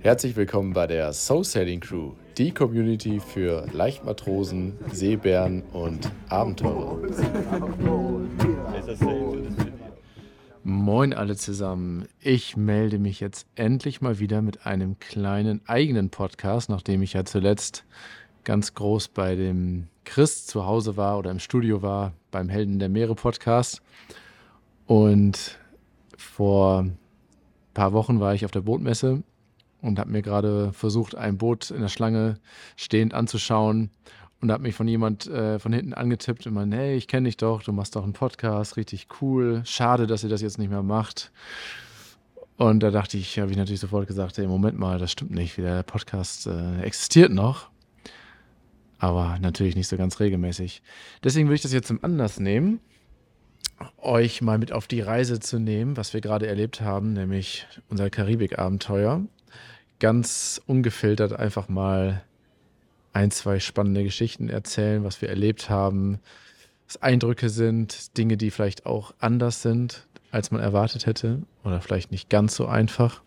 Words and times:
Herzlich 0.00 0.36
willkommen 0.36 0.72
bei 0.72 0.86
der 0.86 1.12
Soul 1.12 1.44
Sailing 1.44 1.80
Crew, 1.80 2.12
die 2.38 2.52
Community 2.52 3.20
für 3.20 3.66
Leichtmatrosen, 3.72 4.78
Seebären 4.90 5.62
und 5.72 6.10
Abenteurer. 6.30 6.98
Moin 10.62 11.12
alle 11.12 11.36
zusammen. 11.36 12.06
Ich 12.20 12.56
melde 12.56 12.98
mich 12.98 13.20
jetzt 13.20 13.46
endlich 13.54 14.00
mal 14.00 14.18
wieder 14.18 14.40
mit 14.40 14.64
einem 14.64 14.98
kleinen 14.98 15.60
eigenen 15.66 16.08
Podcast, 16.08 16.70
nachdem 16.70 17.02
ich 17.02 17.12
ja 17.12 17.26
zuletzt 17.26 17.84
ganz 18.44 18.72
groß 18.72 19.08
bei 19.08 19.34
dem 19.34 19.88
Chris 20.04 20.46
zu 20.46 20.66
Hause 20.66 20.96
war 20.96 21.18
oder 21.18 21.30
im 21.30 21.38
Studio 21.38 21.82
war 21.82 22.12
beim 22.30 22.48
Helden 22.48 22.78
der 22.78 22.88
Meere 22.88 23.14
Podcast. 23.14 23.82
Und 24.86 25.58
vor 26.16 26.80
ein 26.82 26.98
paar 27.74 27.92
Wochen 27.92 28.20
war 28.20 28.34
ich 28.34 28.44
auf 28.44 28.50
der 28.50 28.60
Bootmesse 28.60 29.22
und 29.80 29.98
habe 29.98 30.10
mir 30.10 30.22
gerade 30.22 30.72
versucht, 30.72 31.14
ein 31.14 31.38
Boot 31.38 31.70
in 31.70 31.80
der 31.80 31.88
Schlange 31.88 32.38
stehend 32.76 33.14
anzuschauen 33.14 33.90
und 34.40 34.52
habe 34.52 34.62
mich 34.62 34.74
von 34.74 34.88
jemand 34.88 35.26
äh, 35.26 35.58
von 35.58 35.72
hinten 35.72 35.94
angetippt 35.94 36.46
und 36.46 36.54
meinte, 36.54 36.76
hey, 36.76 36.96
ich 36.96 37.08
kenne 37.08 37.28
dich 37.28 37.36
doch, 37.36 37.62
du 37.62 37.72
machst 37.72 37.96
doch 37.96 38.04
einen 38.04 38.12
Podcast, 38.12 38.76
richtig 38.76 39.08
cool. 39.20 39.62
Schade, 39.64 40.06
dass 40.06 40.22
ihr 40.22 40.30
das 40.30 40.42
jetzt 40.42 40.58
nicht 40.58 40.70
mehr 40.70 40.82
macht. 40.82 41.32
Und 42.56 42.82
da 42.82 42.90
dachte 42.90 43.16
ich, 43.16 43.38
habe 43.38 43.50
ich 43.50 43.56
natürlich 43.56 43.80
sofort 43.80 44.06
gesagt, 44.06 44.38
hey, 44.38 44.46
Moment 44.46 44.78
mal, 44.78 44.98
das 44.98 45.10
stimmt 45.10 45.32
nicht, 45.32 45.56
der 45.56 45.82
Podcast 45.82 46.46
äh, 46.46 46.80
existiert 46.82 47.32
noch 47.32 47.73
aber 49.04 49.38
natürlich 49.38 49.76
nicht 49.76 49.88
so 49.88 49.98
ganz 49.98 50.18
regelmäßig. 50.18 50.80
Deswegen 51.22 51.46
würde 51.46 51.56
ich 51.56 51.62
das 51.62 51.74
jetzt 51.74 51.88
zum 51.88 52.02
Anlass 52.02 52.40
nehmen, 52.40 52.80
euch 53.98 54.40
mal 54.40 54.56
mit 54.56 54.72
auf 54.72 54.86
die 54.86 55.02
Reise 55.02 55.40
zu 55.40 55.58
nehmen, 55.58 55.98
was 55.98 56.14
wir 56.14 56.22
gerade 56.22 56.46
erlebt 56.46 56.80
haben, 56.80 57.12
nämlich 57.12 57.66
unser 57.90 58.08
Karibik-Abenteuer. 58.08 59.22
Ganz 60.00 60.62
ungefiltert 60.66 61.34
einfach 61.34 61.68
mal 61.68 62.24
ein, 63.12 63.30
zwei 63.30 63.60
spannende 63.60 64.04
Geschichten 64.04 64.48
erzählen, 64.48 65.04
was 65.04 65.20
wir 65.20 65.28
erlebt 65.28 65.68
haben, 65.68 66.18
was 66.86 67.02
Eindrücke 67.02 67.50
sind, 67.50 68.16
Dinge, 68.16 68.38
die 68.38 68.50
vielleicht 68.50 68.86
auch 68.86 69.12
anders 69.18 69.60
sind, 69.60 70.06
als 70.30 70.50
man 70.50 70.62
erwartet 70.62 71.04
hätte 71.04 71.42
oder 71.62 71.82
vielleicht 71.82 72.10
nicht 72.10 72.30
ganz 72.30 72.56
so 72.56 72.66
einfach. 72.66 73.22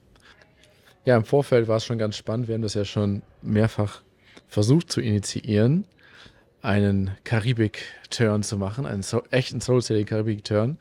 Ja, 1.06 1.16
im 1.17 1.23
Vorfeld 1.23 1.67
war 1.67 1.78
es 1.78 1.86
schon 1.86 2.00
ganz 2.00 2.17
spannend. 2.17 2.47
Wir 2.47 2.56
haben 2.56 2.64
das 2.64 2.73
ja 2.73 2.84
schon 2.84 3.22
mehrfach 3.44 4.02
versucht 4.48 4.92
zu 4.92 5.02
initiieren, 5.02 5.86
einen 6.62 7.12
Karibik-Turn 7.23 8.44
zu 8.44 8.58
machen, 8.58 8.86
einen 8.86 9.03
so 9.03 9.23
echten 9.31 9.62
Soul 9.62 9.81
Sailing 9.81 10.06
Karibik-Turn. 10.06 10.78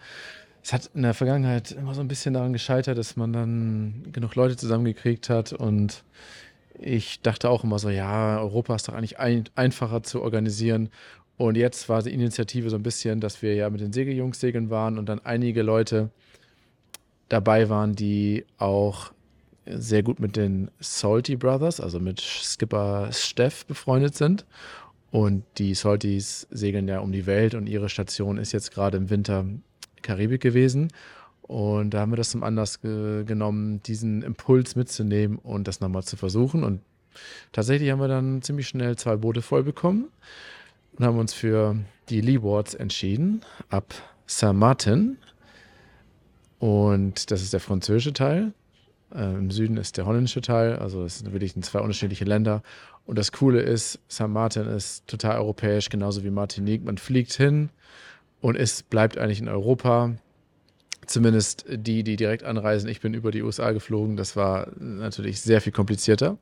Es 0.62 0.72
hat 0.72 0.91
in 0.95 1.03
der 1.03 1.14
Vergangenheit 1.14 1.70
immer 1.72 1.94
so 1.94 2.00
ein 2.00 2.09
bisschen 2.09 2.34
daran 2.34 2.53
gescheitert, 2.53 2.98
dass 2.98 3.17
man 3.17 3.33
dann 3.33 4.09
genug 4.12 4.34
Leute 4.34 4.56
zusammengekriegt 4.56 5.28
hat 5.28 5.53
und 5.53 6.03
ich 6.78 7.20
dachte 7.20 7.48
auch 7.48 7.64
immer 7.64 7.78
so, 7.78 7.89
ja, 7.89 8.39
Europa 8.41 8.75
ist 8.75 8.89
doch 8.89 8.94
eigentlich 8.94 9.19
ein, 9.19 9.44
einfacher 9.55 10.03
zu 10.03 10.22
organisieren. 10.22 10.91
Und 11.39 11.56
jetzt 11.56 11.89
war 11.89 12.03
die 12.03 12.12
Initiative 12.12 12.70
so 12.70 12.77
ein 12.77 12.83
bisschen, 12.83 13.20
dass 13.20 13.42
wir 13.42 13.55
ja 13.55 13.70
mit 13.70 13.81
den 13.81 13.92
Segeljungs 13.92 14.41
segeln 14.41 14.70
waren 14.70 14.98
und 14.98 15.06
dann 15.09 15.25
einige 15.25 15.62
Leute 15.62 16.11
dabei 17.28 17.69
waren, 17.69 17.94
die 17.94 18.44
auch 18.59 19.12
sehr 19.69 20.03
gut 20.03 20.20
mit 20.20 20.36
den 20.36 20.70
Salty 20.81 21.36
Brothers, 21.36 21.81
also 21.81 22.00
mit 22.00 22.20
Skipper 22.20 23.11
Steff 23.12 23.67
befreundet 23.67 24.14
sind. 24.14 24.47
Und 25.11 25.45
die 25.59 25.75
Salties 25.75 26.47
segeln 26.50 26.89
ja 26.89 27.00
um 27.00 27.12
die 27.12 27.27
Welt 27.27 27.55
und 27.55 27.69
ihre 27.69 27.89
Station 27.89 28.39
ist 28.39 28.53
jetzt 28.53 28.72
gerade 28.72 28.97
im 28.97 29.11
Winter 29.11 29.47
Karibik 30.03 30.42
gewesen. 30.42 30.89
Und 31.42 31.91
da 31.91 32.00
haben 32.00 32.12
wir 32.12 32.17
das 32.17 32.31
zum 32.31 32.42
Anlass 32.42 32.81
ge 32.81 33.25
genommen, 33.25 33.83
diesen 33.84 34.22
Impuls 34.22 34.75
mitzunehmen 34.75 35.38
und 35.38 35.69
das 35.69 35.81
nochmal 35.81 36.03
zu 36.03 36.16
versuchen. 36.16 36.65
Und 36.65 36.81
tatsächlich 37.53 37.91
haben 37.91 38.00
wir 38.00 38.09
dann 38.09 38.43
ziemlich 38.43 38.69
schnell 38.69 38.97
zwei 38.97 39.16
Boote 39.16 39.43
voll 39.43 39.62
bekommen 39.62 40.09
und 40.99 41.05
haben 41.05 41.19
uns 41.19 41.32
für 41.32 41.76
die 42.09 42.21
Leewards 42.21 42.75
entschieden, 42.75 43.43
ab 43.71 43.94
Saint-Martin. 44.26 45.19
Und 46.59 47.31
das 47.31 47.43
ist 47.43 47.53
der 47.53 47.60
französische 47.60 48.12
Teil. 48.12 48.53
Äh, 49.15 49.34
Im 49.34 49.50
Süden 49.50 49.77
ist 49.77 49.97
der 49.97 50.06
holländische 50.06 50.41
Teil, 50.41 50.77
also 50.77 51.05
es 51.05 51.19
sind 51.19 51.33
wirklich 51.33 51.55
zwei 51.62 51.81
unterschiedliche 51.81 52.25
Länder. 52.25 52.62
Und 53.05 53.19
das 53.19 53.33
Coole 53.33 53.61
ist, 53.61 54.00
St. 54.11 54.28
Martin 54.28 54.67
ist 54.67 55.06
total 55.06 55.39
europäisch, 55.39 55.89
genauso 55.89 56.25
wie 56.25 56.31
Martinique. 56.31 56.84
Man 56.84 56.99
fliegt 56.99 57.33
hin 57.33 57.71
und 58.41 58.56
es 58.56 58.83
bleibt 58.83 59.17
eigentlich 59.17 59.41
in 59.41 59.49
Europa. 59.49 60.17
Zumindest 61.06 61.67
die, 61.69 62.03
die 62.03 62.17
direkt 62.17 62.43
anreisen. 62.43 62.89
Ich 62.89 63.00
bin 63.00 63.15
über 63.15 63.31
die 63.31 63.43
USA 63.43 63.71
geflogen. 63.71 64.17
Das 64.17 64.34
war 64.34 64.72
natürlich 64.77 65.41
sehr 65.41 65.61
viel 65.61 65.73
komplizierter. 65.73 66.37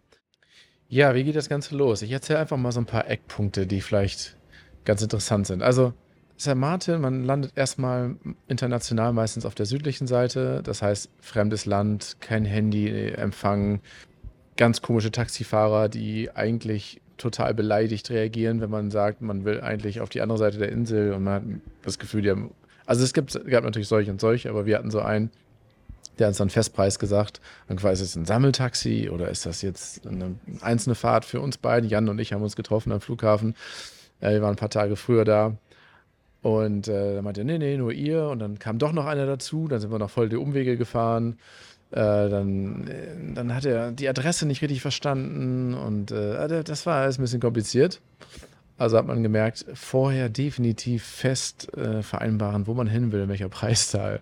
Ja, 0.88 1.14
wie 1.14 1.24
geht 1.24 1.36
das 1.36 1.50
Ganze 1.50 1.76
los? 1.76 2.00
Ich 2.00 2.10
erzähle 2.12 2.38
einfach 2.38 2.56
mal 2.56 2.72
so 2.72 2.80
ein 2.80 2.86
paar 2.86 3.10
Eckpunkte, 3.10 3.66
die 3.66 3.82
vielleicht 3.82 4.38
ganz 4.86 5.02
interessant 5.02 5.46
sind. 5.46 5.62
Also, 5.62 5.92
St. 6.38 6.56
Martin, 6.56 7.00
man 7.00 7.24
landet 7.24 7.52
erstmal 7.54 8.16
international 8.48 9.12
meistens 9.12 9.46
auf 9.46 9.54
der 9.54 9.66
südlichen 9.66 10.06
Seite. 10.06 10.62
Das 10.64 10.82
heißt, 10.82 11.08
fremdes 11.20 11.64
Land, 11.64 12.16
kein 12.20 12.44
Handyempfang, 12.44 13.80
ganz 14.56 14.82
komische 14.82 15.12
Taxifahrer, 15.12 15.88
die 15.88 16.30
eigentlich 16.34 17.00
total 17.16 17.54
beleidigt 17.54 18.10
reagieren, 18.10 18.60
wenn 18.60 18.70
man 18.70 18.90
sagt, 18.90 19.22
man 19.22 19.44
will 19.44 19.60
eigentlich 19.60 20.00
auf 20.00 20.08
die 20.08 20.20
andere 20.20 20.38
Seite 20.38 20.58
der 20.58 20.70
Insel 20.70 21.12
und 21.12 21.24
man 21.24 21.34
hat 21.34 21.42
das 21.82 21.98
Gefühl, 21.98 22.22
die 22.22 22.30
haben. 22.30 22.50
Also 22.86 23.04
es 23.04 23.14
gibt, 23.14 23.32
gab 23.48 23.64
natürlich 23.64 23.88
solche 23.88 24.10
und 24.10 24.20
solche, 24.20 24.50
aber 24.50 24.66
wir 24.66 24.76
hatten 24.76 24.90
so 24.90 25.00
einen, 25.00 25.30
der 26.18 26.26
hat 26.26 26.32
uns 26.32 26.38
dann 26.38 26.50
Festpreis 26.50 26.98
gesagt. 26.98 27.40
Dann 27.68 27.76
quasi 27.76 28.02
ist 28.02 28.10
es 28.10 28.16
ein 28.16 28.26
Sammeltaxi 28.26 29.08
oder 29.10 29.28
ist 29.30 29.46
das 29.46 29.62
jetzt 29.62 30.06
eine 30.06 30.34
einzelne 30.60 30.94
Fahrt 30.94 31.24
für 31.24 31.40
uns 31.40 31.56
beiden? 31.56 31.88
Jan 31.88 32.08
und 32.08 32.18
ich 32.18 32.32
haben 32.32 32.42
uns 32.42 32.56
getroffen 32.56 32.92
am 32.92 33.00
Flughafen. 33.00 33.54
wir 34.20 34.42
waren 34.42 34.50
ein 34.54 34.56
paar 34.56 34.70
Tage 34.70 34.96
früher 34.96 35.24
da. 35.24 35.56
Und 36.44 36.88
äh, 36.88 37.14
dann 37.14 37.24
meinte 37.24 37.40
er, 37.40 37.44
nee, 37.46 37.56
nee, 37.56 37.78
nur 37.78 37.90
ihr. 37.90 38.28
Und 38.28 38.38
dann 38.38 38.58
kam 38.58 38.78
doch 38.78 38.92
noch 38.92 39.06
einer 39.06 39.24
dazu. 39.24 39.66
Dann 39.66 39.80
sind 39.80 39.90
wir 39.90 39.98
noch 39.98 40.10
voll 40.10 40.28
die 40.28 40.36
Umwege 40.36 40.76
gefahren. 40.76 41.38
Äh, 41.90 41.96
dann, 42.28 42.86
äh, 42.86 43.34
dann 43.34 43.54
hat 43.54 43.64
er 43.64 43.92
die 43.92 44.06
Adresse 44.10 44.44
nicht 44.44 44.60
richtig 44.60 44.82
verstanden. 44.82 45.72
Und 45.72 46.12
äh, 46.12 46.62
das 46.62 46.84
war 46.84 47.00
alles 47.00 47.18
ein 47.18 47.22
bisschen 47.22 47.40
kompliziert. 47.40 48.02
Also 48.76 48.98
hat 48.98 49.06
man 49.06 49.22
gemerkt, 49.22 49.64
vorher 49.74 50.28
definitiv 50.28 51.04
fest 51.04 51.72
äh, 51.76 52.02
vereinbaren, 52.02 52.66
wo 52.66 52.74
man 52.74 52.88
hin 52.88 53.12
will, 53.12 53.28
welcher 53.28 53.48
Preis 53.48 53.92
da 53.92 54.18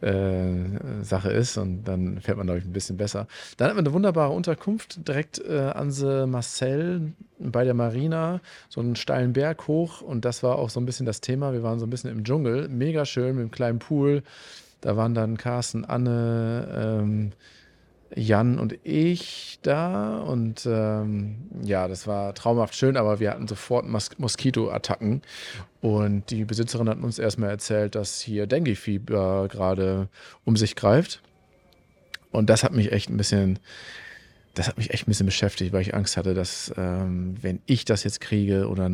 äh, 0.00 1.02
Sache 1.02 1.30
ist. 1.30 1.56
Und 1.56 1.84
dann 1.84 2.20
fährt 2.20 2.36
man, 2.36 2.46
glaube 2.46 2.58
ich, 2.58 2.64
ein 2.64 2.72
bisschen 2.72 2.96
besser. 2.96 3.28
Dann 3.56 3.68
hat 3.68 3.76
man 3.76 3.86
eine 3.86 3.94
wunderbare 3.94 4.32
Unterkunft 4.32 5.06
direkt 5.06 5.38
äh, 5.38 5.70
an 5.74 5.92
Se 5.92 6.26
Marcel 6.26 7.12
bei 7.38 7.64
der 7.64 7.74
Marina, 7.74 8.40
so 8.68 8.80
einen 8.80 8.96
steilen 8.96 9.32
Berg 9.34 9.68
hoch. 9.68 10.00
Und 10.00 10.24
das 10.24 10.42
war 10.42 10.58
auch 10.58 10.70
so 10.70 10.80
ein 10.80 10.86
bisschen 10.86 11.06
das 11.06 11.20
Thema. 11.20 11.52
Wir 11.52 11.62
waren 11.62 11.78
so 11.78 11.86
ein 11.86 11.90
bisschen 11.90 12.10
im 12.10 12.24
Dschungel, 12.24 12.68
mega 12.68 13.04
schön 13.04 13.36
mit 13.36 13.42
einem 13.42 13.50
kleinen 13.52 13.78
Pool. 13.78 14.24
Da 14.80 14.96
waren 14.96 15.14
dann 15.14 15.36
Carsten, 15.36 15.84
Anne, 15.84 16.98
ähm, 17.00 17.32
Jan 18.14 18.58
und 18.58 18.78
ich 18.84 19.58
da 19.62 20.18
und 20.18 20.66
ähm, 20.66 21.36
ja, 21.62 21.88
das 21.88 22.06
war 22.06 22.34
traumhaft 22.34 22.74
schön, 22.74 22.96
aber 22.96 23.20
wir 23.20 23.30
hatten 23.30 23.48
sofort 23.48 23.86
Mos 23.86 24.10
Moskitoattacken. 24.18 25.22
Und 25.80 26.30
die 26.30 26.44
Besitzerin 26.44 26.88
hat 26.88 26.98
uns 27.02 27.18
erstmal 27.18 27.50
erzählt, 27.50 27.94
dass 27.94 28.20
hier 28.20 28.46
Dengue-Fieber 28.46 29.48
gerade 29.48 30.08
um 30.44 30.56
sich 30.56 30.76
greift. 30.76 31.22
Und 32.30 32.50
das 32.50 32.64
hat 32.64 32.72
mich 32.72 32.92
echt 32.92 33.10
ein 33.10 33.16
bisschen, 33.16 33.58
das 34.54 34.68
hat 34.68 34.78
mich 34.78 34.90
echt 34.90 35.06
ein 35.06 35.10
bisschen 35.10 35.26
beschäftigt, 35.26 35.72
weil 35.72 35.82
ich 35.82 35.94
Angst 35.94 36.16
hatte, 36.16 36.34
dass 36.34 36.72
ähm, 36.76 37.36
wenn 37.40 37.60
ich 37.66 37.84
das 37.84 38.04
jetzt 38.04 38.20
kriege 38.20 38.68
oder 38.68 38.90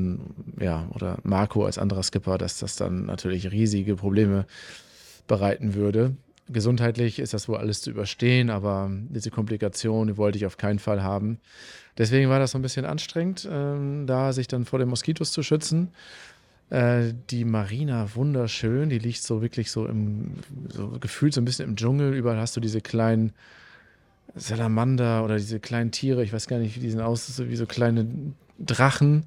ja 0.61 0.89
oder 0.95 1.19
Marco 1.23 1.65
als 1.65 1.79
anderer 1.79 2.03
Skipper, 2.03 2.39
dass 2.39 2.59
das 2.59 2.77
dann 2.77 3.07
natürlich 3.07 3.51
riesige 3.51 3.97
Probleme 3.97 4.47
bereiten 5.27 5.75
würde 5.75 6.17
gesundheitlich 6.51 7.19
ist 7.19 7.35
das 7.35 7.49
wohl 7.49 7.57
alles 7.57 7.81
zu 7.83 7.91
überstehen, 7.91 8.51
aber 8.51 8.91
diese 9.09 9.31
Komplikation, 9.31 10.09
die 10.09 10.17
wollte 10.17 10.39
ich 10.39 10.47
auf 10.47 10.57
keinen 10.57 10.79
Fall 10.79 11.03
haben. 11.03 11.39
Deswegen 11.97 12.31
war 12.31 12.39
das 12.39 12.53
so 12.53 12.59
ein 12.59 12.63
bisschen 12.63 12.85
anstrengend, 12.85 13.49
ähm, 13.51 14.07
da 14.07 14.33
sich 14.33 14.47
dann 14.47 14.65
vor 14.65 14.79
den 14.79 14.89
Moskitos 14.89 15.33
zu 15.33 15.43
schützen. 15.43 15.89
Äh, 16.71 17.15
die 17.31 17.45
Marina, 17.45 18.15
wunderschön, 18.15 18.89
die 18.89 18.99
liegt 18.99 19.23
so 19.23 19.43
wirklich 19.43 19.71
so 19.71 19.87
im, 19.87 20.33
so 20.69 20.89
gefühlt 21.01 21.35
so 21.35 21.41
ein 21.41 21.45
bisschen 21.45 21.69
im 21.69 21.77
Dschungel. 21.77 22.15
Überall 22.15 22.39
hast 22.39 22.57
du 22.57 22.61
diese 22.61 22.81
kleinen 22.81 23.33
Salamander 24.35 25.25
oder 25.25 25.37
diese 25.37 25.59
kleinen 25.61 25.91
Tiere, 25.91 26.23
ich 26.23 26.33
weiß 26.33 26.47
gar 26.47 26.59
nicht, 26.59 26.77
wie 26.77 26.81
die 26.81 26.91
sind 26.91 27.01
aus, 27.01 27.41
wie 27.43 27.57
so 27.57 27.67
kleine 27.67 28.07
Drachen 28.59 29.25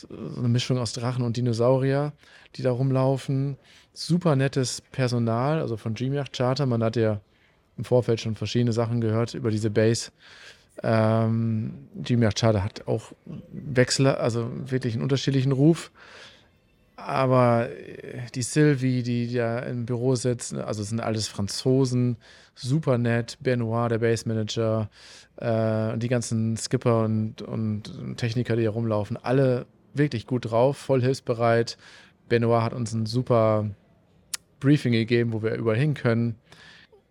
so 0.00 0.08
eine 0.38 0.48
Mischung 0.48 0.78
aus 0.78 0.92
Drachen 0.92 1.24
und 1.24 1.36
Dinosaurier, 1.36 2.12
die 2.56 2.62
da 2.62 2.70
rumlaufen. 2.70 3.56
Super 3.92 4.36
nettes 4.36 4.82
Personal, 4.92 5.60
also 5.60 5.76
von 5.76 5.94
Gmacht 5.94 6.32
Charter. 6.32 6.66
Man 6.66 6.82
hat 6.82 6.96
ja 6.96 7.20
im 7.76 7.84
Vorfeld 7.84 8.20
schon 8.20 8.34
verschiedene 8.34 8.72
Sachen 8.72 9.00
gehört 9.00 9.34
über 9.34 9.50
diese 9.50 9.70
Base. 9.70 10.10
Ähm, 10.82 11.88
'n 11.94 12.34
Charter 12.34 12.62
hat 12.62 12.86
auch 12.86 13.12
Wechsler, 13.52 14.20
also 14.20 14.50
wirklich 14.70 14.94
einen 14.94 15.02
unterschiedlichen 15.02 15.52
Ruf. 15.52 15.90
Aber 16.96 17.68
äh, 17.70 18.22
die 18.34 18.42
Sylvie, 18.42 19.02
die 19.02 19.32
da 19.32 19.60
im 19.60 19.86
Büro 19.86 20.14
sitzt, 20.16 20.54
ne, 20.54 20.64
also 20.64 20.82
sind 20.82 21.00
alles 21.00 21.28
Franzosen, 21.28 22.16
super 22.54 22.98
nett. 22.98 23.38
Benoit, 23.40 23.90
der 23.90 23.98
Base 23.98 24.26
Manager, 24.28 24.88
äh, 25.36 25.96
die 25.98 26.08
ganzen 26.08 26.56
Skipper 26.56 27.04
und, 27.04 27.42
und 27.42 28.16
Techniker, 28.16 28.56
die 28.56 28.62
hier 28.62 28.70
rumlaufen, 28.70 29.16
alle 29.16 29.66
wirklich 29.98 30.26
gut 30.26 30.50
drauf, 30.50 30.76
voll 30.76 31.02
hilfsbereit. 31.02 31.76
Benoit 32.28 32.62
hat 32.62 32.74
uns 32.74 32.92
ein 32.92 33.06
super 33.06 33.70
Briefing 34.60 34.92
gegeben, 34.92 35.32
wo 35.32 35.42
wir 35.42 35.54
überall 35.54 35.76
hin 35.76 35.94
können. 35.94 36.36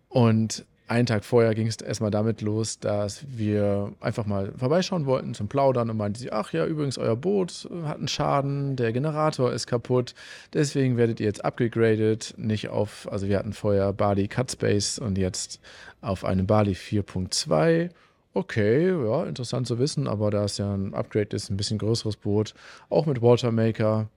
Und 0.08 0.64
einen 0.88 1.06
Tag 1.06 1.24
vorher 1.24 1.54
ging 1.54 1.66
es 1.66 1.76
erstmal 1.76 2.10
damit 2.12 2.42
los, 2.42 2.78
dass 2.78 3.24
wir 3.28 3.92
einfach 4.00 4.24
mal 4.24 4.52
vorbeischauen 4.56 5.04
wollten 5.04 5.34
zum 5.34 5.48
Plaudern 5.48 5.90
und 5.90 5.96
meinten 5.96 6.18
sie, 6.18 6.30
ach 6.30 6.52
ja, 6.52 6.64
übrigens, 6.64 6.96
euer 6.96 7.16
Boot 7.16 7.68
hat 7.84 7.98
einen 7.98 8.08
Schaden, 8.08 8.76
der 8.76 8.92
Generator 8.92 9.52
ist 9.52 9.66
kaputt, 9.66 10.14
deswegen 10.52 10.96
werdet 10.96 11.18
ihr 11.18 11.26
jetzt 11.26 11.44
upgegradet, 11.44 12.34
nicht 12.36 12.68
auf, 12.68 13.08
also 13.10 13.26
wir 13.26 13.38
hatten 13.38 13.52
vorher 13.52 13.92
Bali 13.92 14.28
Cut 14.28 14.52
Space 14.52 15.00
und 15.00 15.18
jetzt 15.18 15.60
auf 16.02 16.24
eine 16.24 16.44
Bali 16.44 16.72
4.2. 16.72 17.90
Okay, 18.36 18.90
ja, 18.90 19.24
interessant 19.24 19.66
zu 19.66 19.78
wissen, 19.78 20.06
aber 20.06 20.30
da 20.30 20.44
es 20.44 20.58
ja 20.58 20.74
ein 20.74 20.92
Upgrade 20.92 21.34
ist, 21.34 21.48
ein 21.48 21.56
bisschen 21.56 21.78
größeres 21.78 22.18
Boot, 22.18 22.52
auch 22.90 23.06
mit 23.06 23.22
Watermaker 23.22 24.10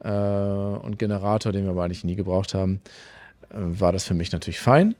äh, 0.00 0.10
und 0.10 0.98
Generator, 0.98 1.52
den 1.52 1.64
wir 1.64 1.70
aber 1.70 1.84
eigentlich 1.84 2.04
nie 2.04 2.14
gebraucht 2.14 2.52
haben, 2.52 2.82
äh, 3.48 3.54
war 3.54 3.90
das 3.90 4.04
für 4.04 4.12
mich 4.12 4.30
natürlich 4.30 4.60
fein. 4.60 4.94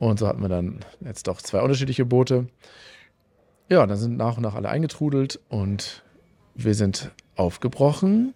Und 0.00 0.18
so 0.18 0.26
hatten 0.26 0.42
wir 0.42 0.48
dann 0.48 0.80
jetzt 1.00 1.28
doch 1.28 1.40
zwei 1.40 1.60
unterschiedliche 1.60 2.04
Boote. 2.04 2.48
Ja, 3.68 3.86
dann 3.86 3.96
sind 3.96 4.16
nach 4.16 4.36
und 4.36 4.42
nach 4.42 4.56
alle 4.56 4.68
eingetrudelt 4.68 5.38
und 5.48 6.02
wir 6.56 6.74
sind 6.74 7.12
aufgebrochen 7.36 8.34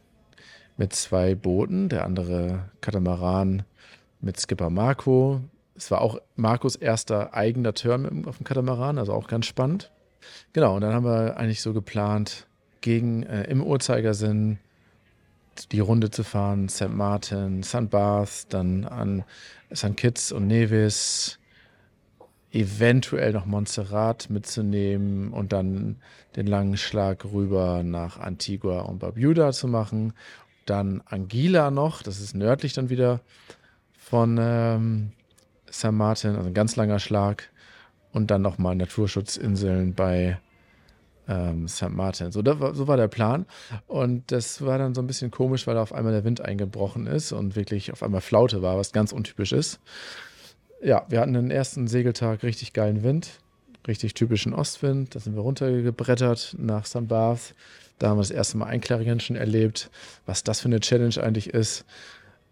mit 0.76 0.92
zwei 0.92 1.34
Booten. 1.34 1.88
Der 1.88 2.04
andere 2.04 2.70
Katamaran 2.80 3.64
mit 4.20 4.38
Skipper 4.38 4.70
Marco. 4.70 5.40
Es 5.76 5.90
war 5.90 6.00
auch 6.00 6.18
Marcos 6.36 6.76
erster 6.76 7.34
eigener 7.34 7.74
Turn 7.74 8.24
auf 8.26 8.38
dem 8.38 8.44
Katamaran, 8.44 8.98
also 8.98 9.12
auch 9.12 9.28
ganz 9.28 9.46
spannend. 9.46 9.90
Genau, 10.52 10.76
und 10.76 10.80
dann 10.80 10.94
haben 10.94 11.04
wir 11.04 11.36
eigentlich 11.36 11.60
so 11.60 11.72
geplant, 11.72 12.46
gegen 12.80 13.24
äh, 13.24 13.44
im 13.44 13.62
Uhrzeigersinn 13.62 14.58
die 15.72 15.80
Runde 15.80 16.10
zu 16.10 16.22
fahren, 16.22 16.68
St. 16.68 16.90
Martin, 16.90 17.62
St. 17.62 17.90
Barth, 17.90 18.46
dann 18.50 18.84
an 18.84 19.24
St. 19.74 19.96
Kitts 19.96 20.32
und 20.32 20.46
Nevis, 20.46 21.38
eventuell 22.52 23.32
noch 23.32 23.46
Montserrat 23.46 24.30
mitzunehmen 24.30 25.32
und 25.32 25.52
dann 25.52 25.96
den 26.36 26.46
langen 26.46 26.76
Schlag 26.76 27.24
rüber 27.24 27.82
nach 27.82 28.18
Antigua 28.18 28.82
und 28.82 28.98
Barbuda 28.98 29.52
zu 29.52 29.68
machen. 29.68 30.12
Dann 30.64 31.02
Anguilla 31.06 31.70
noch, 31.70 32.02
das 32.02 32.20
ist 32.20 32.34
nördlich 32.34 32.72
dann 32.72 32.88
wieder 32.88 33.20
von 33.98 34.38
ähm, 34.40 35.12
St. 35.70 35.92
Martin, 35.92 36.36
also 36.36 36.48
ein 36.48 36.54
ganz 36.54 36.76
langer 36.76 36.98
Schlag. 36.98 37.50
Und 38.12 38.30
dann 38.30 38.40
nochmal 38.40 38.74
Naturschutzinseln 38.76 39.94
bei 39.94 40.38
ähm, 41.28 41.68
St. 41.68 41.90
Martin. 41.90 42.32
So, 42.32 42.42
war, 42.44 42.74
so 42.74 42.88
war 42.88 42.96
der 42.96 43.08
Plan. 43.08 43.44
Und 43.86 44.32
das 44.32 44.62
war 44.64 44.78
dann 44.78 44.94
so 44.94 45.02
ein 45.02 45.06
bisschen 45.06 45.30
komisch, 45.30 45.66
weil 45.66 45.76
auf 45.76 45.92
einmal 45.92 46.12
der 46.12 46.24
Wind 46.24 46.40
eingebrochen 46.40 47.06
ist 47.06 47.32
und 47.32 47.56
wirklich 47.56 47.92
auf 47.92 48.02
einmal 48.02 48.22
Flaute 48.22 48.62
war, 48.62 48.78
was 48.78 48.92
ganz 48.92 49.12
untypisch 49.12 49.52
ist 49.52 49.80
ja, 50.82 51.04
wir 51.08 51.20
hatten 51.20 51.32
den 51.32 51.50
ersten 51.50 51.88
Segeltag 51.88 52.42
richtig 52.42 52.72
geilen 52.72 53.02
Wind, 53.02 53.40
richtig 53.86 54.14
typischen 54.14 54.52
Ostwind. 54.52 55.14
Da 55.14 55.20
sind 55.20 55.34
wir 55.34 55.42
runtergebrettert 55.42 56.56
nach 56.58 56.86
St. 56.86 57.08
Barth. 57.08 57.54
Da 57.98 58.08
haben 58.08 58.18
wir 58.18 58.22
das 58.22 58.30
erste 58.30 58.58
Mal 58.58 58.66
Einklarigen 58.66 59.20
schon 59.20 59.36
erlebt, 59.36 59.90
was 60.26 60.44
das 60.44 60.60
für 60.60 60.66
eine 60.66 60.80
Challenge 60.80 61.16
eigentlich 61.22 61.50
ist. 61.50 61.84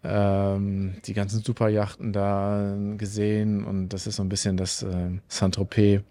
Ähm, 0.07 0.95
die 1.05 1.13
ganzen 1.13 1.41
Superjachten 1.41 2.13
da 2.13 2.75
gesehen 2.97 3.65
und 3.65 3.89
das 3.89 4.05
ist 4.05 4.17
so 4.17 4.23
ein 4.23 4.29
bisschen 4.29 4.55
das 4.55 4.83
äh, 4.83 5.09
Saint-Tropez 5.27 6.03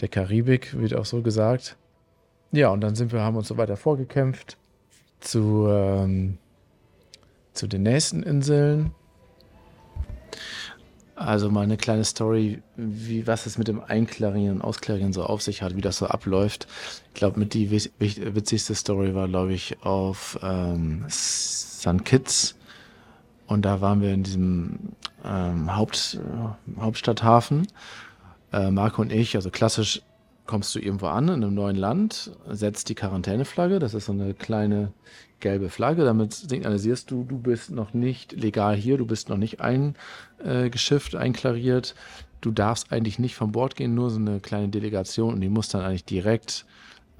der 0.00 0.08
Karibik, 0.08 0.78
wird 0.78 0.94
auch 0.94 1.04
so 1.04 1.22
gesagt. 1.22 1.76
Ja, 2.50 2.68
und 2.68 2.82
dann 2.82 2.94
sind 2.94 3.12
wir, 3.12 3.20
haben 3.20 3.36
uns 3.36 3.48
so 3.48 3.56
weiter 3.56 3.76
vorgekämpft 3.76 4.58
zu, 5.20 5.66
ähm, 5.68 6.38
zu 7.54 7.66
den 7.66 7.82
nächsten 7.82 8.22
Inseln. 8.22 8.92
Also 11.14 11.50
mal 11.50 11.62
eine 11.62 11.76
kleine 11.76 12.04
Story, 12.04 12.62
wie 12.76 13.26
was 13.26 13.46
es 13.46 13.56
mit 13.56 13.68
dem 13.68 13.80
Einklarieren 13.80 14.56
und 14.56 14.62
Ausklarieren 14.62 15.12
so 15.12 15.22
auf 15.22 15.40
sich 15.40 15.62
hat, 15.62 15.76
wie 15.76 15.80
das 15.80 15.98
so 15.98 16.06
abläuft. 16.06 16.66
Ich 17.08 17.14
glaube, 17.14 17.38
mit 17.38 17.54
die 17.54 17.70
witzigste 17.70 18.74
Story 18.74 19.14
war, 19.14 19.28
glaube 19.28 19.52
ich, 19.52 19.82
auf 19.82 20.38
ähm, 20.42 21.04
St. 21.08 22.04
Kitts. 22.04 22.56
Und 23.52 23.62
da 23.62 23.82
waren 23.82 24.00
wir 24.00 24.12
in 24.12 24.22
diesem 24.22 24.78
ähm, 25.24 25.76
Haupt, 25.76 26.18
äh, 26.18 26.80
Hauptstadthafen. 26.80 27.66
Äh, 28.52 28.70
Marco 28.70 29.02
und 29.02 29.12
ich, 29.12 29.36
also 29.36 29.50
klassisch 29.50 30.00
kommst 30.46 30.74
du 30.74 30.78
irgendwo 30.78 31.06
an 31.06 31.28
in 31.28 31.34
einem 31.34 31.54
neuen 31.54 31.76
Land, 31.76 32.32
setzt 32.48 32.88
die 32.88 32.94
Quarantäneflagge, 32.94 33.78
das 33.78 33.94
ist 33.94 34.06
so 34.06 34.12
eine 34.12 34.34
kleine 34.34 34.92
gelbe 35.40 35.68
Flagge. 35.68 36.04
Damit 36.04 36.32
signalisierst 36.32 37.10
du, 37.10 37.24
du 37.24 37.38
bist 37.38 37.70
noch 37.70 37.94
nicht 37.94 38.32
legal 38.32 38.74
hier, 38.74 38.96
du 38.96 39.06
bist 39.06 39.28
noch 39.28 39.36
nicht 39.36 39.60
eingeschifft, 39.60 41.14
einklariert. 41.14 41.94
Du 42.40 42.50
darfst 42.50 42.90
eigentlich 42.90 43.18
nicht 43.18 43.36
von 43.36 43.52
Bord 43.52 43.76
gehen, 43.76 43.94
nur 43.94 44.10
so 44.10 44.18
eine 44.18 44.40
kleine 44.40 44.68
Delegation 44.68 45.34
und 45.34 45.40
die 45.42 45.48
muss 45.48 45.68
dann 45.68 45.82
eigentlich 45.82 46.04
direkt 46.04 46.64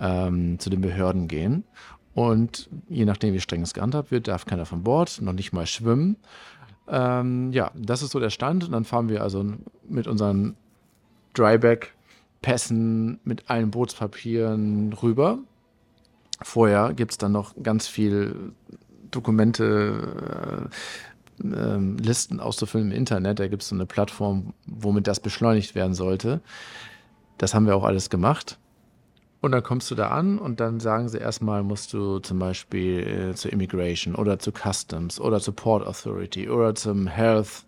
ähm, 0.00 0.58
zu 0.58 0.70
den 0.70 0.80
Behörden 0.80 1.28
gehen. 1.28 1.64
Und 2.14 2.68
je 2.88 3.04
nachdem, 3.04 3.34
wie 3.34 3.40
streng 3.40 3.62
es 3.62 3.74
gehandhabt 3.74 4.10
wird, 4.10 4.28
darf 4.28 4.44
keiner 4.44 4.66
von 4.66 4.82
Bord, 4.82 5.20
noch 5.22 5.32
nicht 5.32 5.52
mal 5.52 5.66
schwimmen. 5.66 6.16
Ähm, 6.88 7.52
ja, 7.52 7.70
das 7.74 8.02
ist 8.02 8.10
so 8.10 8.20
der 8.20 8.30
Stand. 8.30 8.64
Und 8.64 8.72
dann 8.72 8.84
fahren 8.84 9.08
wir 9.08 9.22
also 9.22 9.44
mit 9.88 10.06
unseren 10.06 10.56
Dryback-Pässen, 11.34 13.20
mit 13.24 13.48
allen 13.48 13.70
Bootspapieren 13.70 14.92
rüber 14.92 15.38
Vorher 16.44 16.92
gibt 16.94 17.12
es 17.12 17.18
dann 17.18 17.32
noch 17.32 17.54
ganz 17.62 17.86
viel 17.86 18.52
Dokumente, 19.10 20.70
äh, 21.42 21.46
äh, 21.46 21.78
Listen 22.00 22.40
auszufüllen 22.40 22.90
im 22.90 22.96
Internet. 22.96 23.38
Da 23.38 23.48
gibt 23.48 23.62
es 23.62 23.68
so 23.68 23.74
eine 23.74 23.86
Plattform, 23.86 24.54
womit 24.66 25.06
das 25.06 25.20
beschleunigt 25.20 25.74
werden 25.74 25.94
sollte. 25.94 26.40
Das 27.38 27.54
haben 27.54 27.66
wir 27.66 27.76
auch 27.76 27.84
alles 27.84 28.10
gemacht. 28.10 28.58
Und 29.42 29.50
dann 29.50 29.64
kommst 29.64 29.90
du 29.90 29.96
da 29.96 30.08
an 30.08 30.38
und 30.38 30.60
dann 30.60 30.78
sagen 30.78 31.08
sie 31.08 31.18
erstmal, 31.18 31.64
musst 31.64 31.92
du 31.92 32.20
zum 32.20 32.38
Beispiel 32.38 33.00
äh, 33.00 33.34
zur 33.34 33.52
Immigration 33.52 34.14
oder 34.14 34.38
zu 34.38 34.52
Customs 34.52 35.20
oder 35.20 35.40
zur 35.40 35.56
Port 35.56 35.84
Authority 35.84 36.48
oder 36.48 36.76
zum 36.76 37.08
Health 37.08 37.64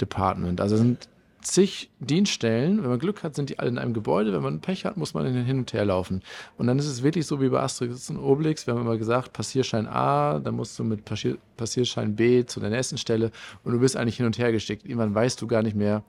Department. 0.00 0.60
Also 0.60 0.76
sind 0.76 1.08
zig 1.42 1.90
Dienststellen. 1.98 2.80
Wenn 2.80 2.90
man 2.90 3.00
Glück 3.00 3.24
hat, 3.24 3.34
sind 3.34 3.50
die 3.50 3.58
alle 3.58 3.70
in 3.70 3.78
einem 3.78 3.92
Gebäude. 3.92 4.32
Wenn 4.32 4.42
man 4.42 4.60
Pech 4.60 4.84
hat, 4.84 4.96
muss 4.96 5.14
man 5.14 5.26
hin 5.26 5.58
und 5.58 5.72
her 5.72 5.84
laufen. 5.84 6.22
Und 6.58 6.68
dann 6.68 6.78
ist 6.78 6.86
es 6.86 7.02
wirklich 7.02 7.26
so 7.26 7.40
wie 7.40 7.48
bei 7.48 7.60
Asterix 7.60 8.08
und 8.08 8.18
Obelix. 8.18 8.68
Wir 8.68 8.74
haben 8.74 8.82
immer 8.82 8.96
gesagt, 8.96 9.32
Passierschein 9.32 9.88
A, 9.88 10.38
dann 10.38 10.54
musst 10.54 10.78
du 10.78 10.84
mit 10.84 11.04
Passier 11.04 11.38
Passierschein 11.56 12.14
B 12.14 12.44
zu 12.44 12.60
der 12.60 12.70
nächsten 12.70 12.98
Stelle 12.98 13.32
und 13.64 13.72
du 13.72 13.80
bist 13.80 13.96
eigentlich 13.96 14.18
hin 14.18 14.26
und 14.26 14.38
her 14.38 14.52
geschickt. 14.52 14.84
Irgendwann 14.84 15.14
weißt 15.14 15.42
du 15.42 15.48
gar 15.48 15.62
nicht 15.62 15.74
mehr, 15.74 16.04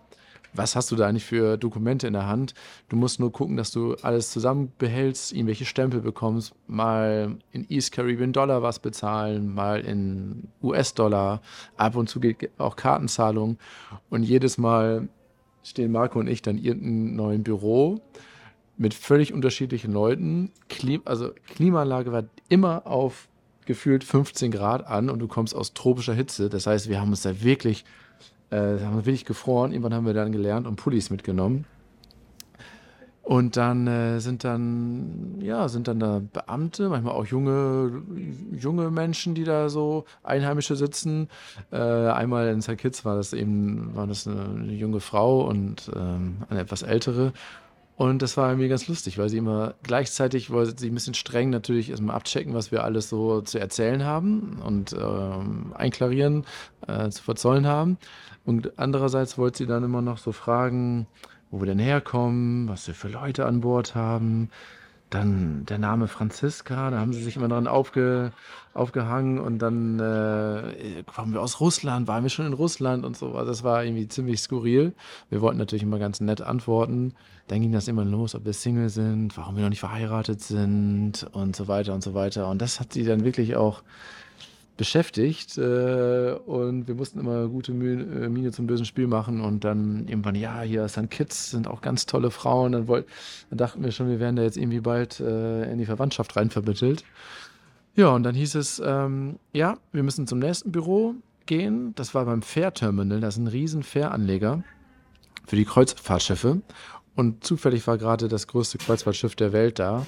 was 0.58 0.76
hast 0.76 0.92
du 0.92 0.96
da 0.96 1.08
eigentlich 1.08 1.26
für 1.26 1.58
Dokumente 1.58 2.08
in 2.08 2.14
der 2.14 2.28
Hand? 2.28 2.54
Du 2.90 2.96
musst 2.96 3.20
nur 3.20 3.32
gucken, 3.32 3.58
dass 3.58 3.72
du 3.72 3.96
alles 4.02 4.32
zusammen 4.32 4.72
behältst, 4.78 5.34
irgendwelche 5.34 5.66
Stempel 5.66 6.02
bekommst, 6.02 6.54
mal 6.68 7.38
in 7.52 7.66
East 7.70 7.92
Caribbean 7.92 8.34
Dollar 8.34 8.62
was 8.62 8.80
bezahlen, 8.80 9.54
mal 9.54 9.82
in 9.82 10.50
US-Dollar. 10.62 11.42
Ab 11.78 11.96
und 11.96 12.10
zu 12.10 12.20
geht 12.20 12.50
auch 12.58 12.76
Kartenzahlung. 12.76 13.58
Und 14.10 14.24
jedes 14.24 14.58
Mal 14.58 15.08
stehen 15.64 15.92
Marco 15.92 16.20
und 16.20 16.28
ich 16.28 16.42
dann 16.42 16.58
in 16.58 16.64
irgendeinem 16.64 17.16
neuen 17.16 17.44
Büro 17.44 18.02
mit 18.78 18.94
völlig 18.94 19.34
unterschiedlichen 19.34 19.92
Leuten. 19.92 20.52
Klim 20.70 21.02
also 21.06 21.32
Klimaanlage 21.56 22.12
war 22.12 22.24
immer 22.48 22.86
auf 22.88 23.28
gefühlt 23.66 24.04
15 24.04 24.52
Grad 24.52 24.88
an 24.88 25.10
und 25.10 25.20
du 25.20 25.28
kommst 25.28 25.54
aus 25.54 25.74
tropischer 25.74 26.14
Hitze. 26.14 26.50
Das 26.50 26.66
heißt, 26.68 26.90
wir 26.90 27.02
haben 27.02 27.10
uns 27.10 27.22
da 27.22 27.42
wirklich, 27.42 27.84
äh, 28.50 28.80
haben 28.84 28.96
wirklich 28.96 29.26
gefroren. 29.26 29.72
Irgendwann 29.72 29.94
haben 29.94 30.06
wir 30.06 30.14
dann 30.14 30.32
gelernt 30.32 30.68
und 30.68 30.76
Pullis 30.76 31.10
mitgenommen. 31.10 31.66
Und 33.28 33.58
dann 33.58 33.88
äh, 33.88 34.20
sind 34.22 34.46
dann, 34.46 35.42
ja, 35.42 35.68
sind 35.68 35.90
dann 35.90 36.00
da 36.00 36.22
Beamte, 36.32 36.88
manchmal 36.88 37.14
auch 37.14 37.26
junge, 37.26 38.02
junge 38.58 38.90
Menschen, 38.90 39.36
die 39.36 39.44
da 39.44 39.68
so 39.68 40.06
Einheimische 40.24 40.78
sitzen. 40.78 41.28
Äh, 41.70 41.76
einmal 41.76 42.48
in 42.48 42.62
St. 42.62 42.78
Kitts 42.78 43.04
war 43.04 43.18
das 43.18 43.34
eben, 43.34 43.94
war 43.98 44.08
das 44.08 44.28
eine, 44.28 44.46
eine 44.46 44.72
junge 44.72 45.02
Frau 45.02 45.46
und 45.46 45.92
ähm, 45.94 46.38
eine 46.48 46.62
etwas 46.62 46.84
ältere. 46.84 47.34
Und 47.98 48.22
das 48.22 48.38
war 48.38 48.56
mir 48.56 48.70
ganz 48.70 48.88
lustig, 48.88 49.18
weil 49.18 49.28
sie 49.28 49.40
immer 49.40 49.74
gleichzeitig 49.82 50.52
wollte 50.52 50.76
sie 50.78 50.92
ein 50.92 50.94
bisschen 50.94 51.16
streng 51.16 51.50
natürlich 51.50 51.90
erstmal 51.90 52.16
abchecken, 52.16 52.54
was 52.54 52.72
wir 52.72 52.84
alles 52.84 53.10
so 53.10 53.42
zu 53.42 53.58
erzählen 53.58 54.06
haben 54.06 54.62
und 54.64 54.94
ähm, 54.94 55.74
einklarieren, 55.74 56.46
äh, 56.88 57.10
zu 57.10 57.24
verzollen 57.24 57.66
haben. 57.66 57.98
Und 58.46 58.78
andererseits 58.78 59.40
wollte 59.40 59.58
sie 59.58 59.66
dann 59.66 59.84
immer 59.84 60.04
noch 60.04 60.20
so 60.20 60.32
fragen, 60.32 61.08
wo 61.50 61.60
wir 61.60 61.66
denn 61.66 61.80
herkommen, 61.80 62.70
was 62.70 62.86
wir 62.86 62.94
für 62.94 63.08
Leute 63.08 63.48
an 63.48 63.62
Bord 63.62 63.96
haben, 63.96 64.52
dann 65.10 65.66
der 65.66 65.78
Name 65.78 66.08
Franziska, 66.08 66.90
da 66.92 67.00
haben 67.00 67.14
sie 67.14 67.24
sich 67.24 67.38
immer 67.38 67.48
dran 67.48 67.68
aufge, 67.68 68.32
aufgehangen 68.74 69.40
und 69.40 69.60
dann 69.60 70.00
äh, 70.00 71.04
kommen 71.04 71.34
wir 71.34 71.42
aus 71.42 71.62
Russland, 71.62 72.08
waren 72.08 72.24
wir 72.24 72.30
schon 72.30 72.46
in 72.46 72.54
Russland 72.54 73.06
und 73.06 73.16
so. 73.16 73.34
Also 73.34 73.50
das 73.50 73.64
war 73.64 73.84
irgendwie 73.84 74.08
ziemlich 74.08 74.42
skurril. 74.42 74.94
Wir 75.30 75.42
wollten 75.42 75.58
natürlich 75.58 75.84
immer 75.84 76.00
ganz 76.00 76.20
nett 76.20 76.42
antworten. 76.42 77.14
Dann 77.48 77.62
ging 77.62 77.72
das 77.72 77.88
immer 77.88 78.04
los, 78.04 78.36
ob 78.36 78.44
wir 78.46 78.54
Single 78.54 78.90
sind, 78.90 79.38
warum 79.38 79.56
wir 79.56 79.64
noch 79.64 79.70
nicht 79.70 79.80
verheiratet 79.80 80.42
sind 80.42 81.26
und 81.32 81.56
so 81.56 81.70
weiter 81.70 81.94
und 81.94 82.04
so 82.04 82.14
weiter. 82.14 82.50
Und 82.50 82.62
das 82.62 82.80
hat 82.80 82.92
sie 82.92 83.06
dann 83.06 83.24
wirklich 83.24 83.56
auch 83.56 83.84
beschäftigt 84.78 85.58
äh, 85.58 86.34
und 86.46 86.88
wir 86.88 86.96
mussten 86.96 87.20
immer 87.20 87.48
gute 87.48 87.74
Mühe, 87.74 88.26
äh, 88.26 88.30
Miene 88.30 88.52
zum 88.52 88.68
bösen 88.68 88.86
Spiel 88.86 89.08
machen 89.08 89.42
und 89.42 89.64
dann 89.64 90.08
irgendwann, 90.08 90.36
ja, 90.36 90.62
hier 90.62 90.88
St. 90.88 91.10
Kids 91.10 91.52
sind 91.52 91.68
auch 91.68 91.82
ganz 91.82 92.06
tolle 92.06 92.32
Frauen. 92.32 92.72
Dann, 92.72 92.88
wollt, 92.88 93.08
dann 93.50 93.58
dachten 93.58 93.84
wir 93.84 93.92
schon, 93.92 94.08
wir 94.08 94.20
werden 94.20 94.36
da 94.36 94.44
jetzt 94.44 94.58
irgendwie 94.58 94.80
bald 94.80 95.20
äh, 95.20 95.72
in 95.72 95.80
die 95.80 95.86
Verwandtschaft 95.86 96.36
rein 96.36 96.50
vermittelt. 96.50 97.04
Ja, 97.96 98.10
und 98.10 98.24
dann 98.24 98.36
hieß 98.36 98.56
es, 98.56 98.82
ähm, 98.86 99.40
ja, 99.54 99.78
wir 99.92 100.04
müssen 100.04 100.28
zum 100.28 100.40
nächsten 100.40 100.72
Büro 100.72 101.16
gehen. 101.48 101.94
Das 101.96 102.14
war 102.14 102.26
beim 102.26 102.44
Fährterminal, 102.44 103.20
das 103.20 103.36
ist 103.36 103.42
ein 103.42 103.48
riesen 103.48 103.82
Fähranleger 103.82 104.64
für 105.48 105.56
die 105.56 105.66
Kreuzfahrtschiffe. 105.66 106.62
Und 107.16 107.44
zufällig 107.44 107.88
war 107.88 107.98
gerade 107.98 108.28
das 108.28 108.46
größte 108.46 108.78
Kreuzfahrtschiff 108.78 109.36
der 109.36 109.52
Welt 109.52 109.80
da. 109.80 110.06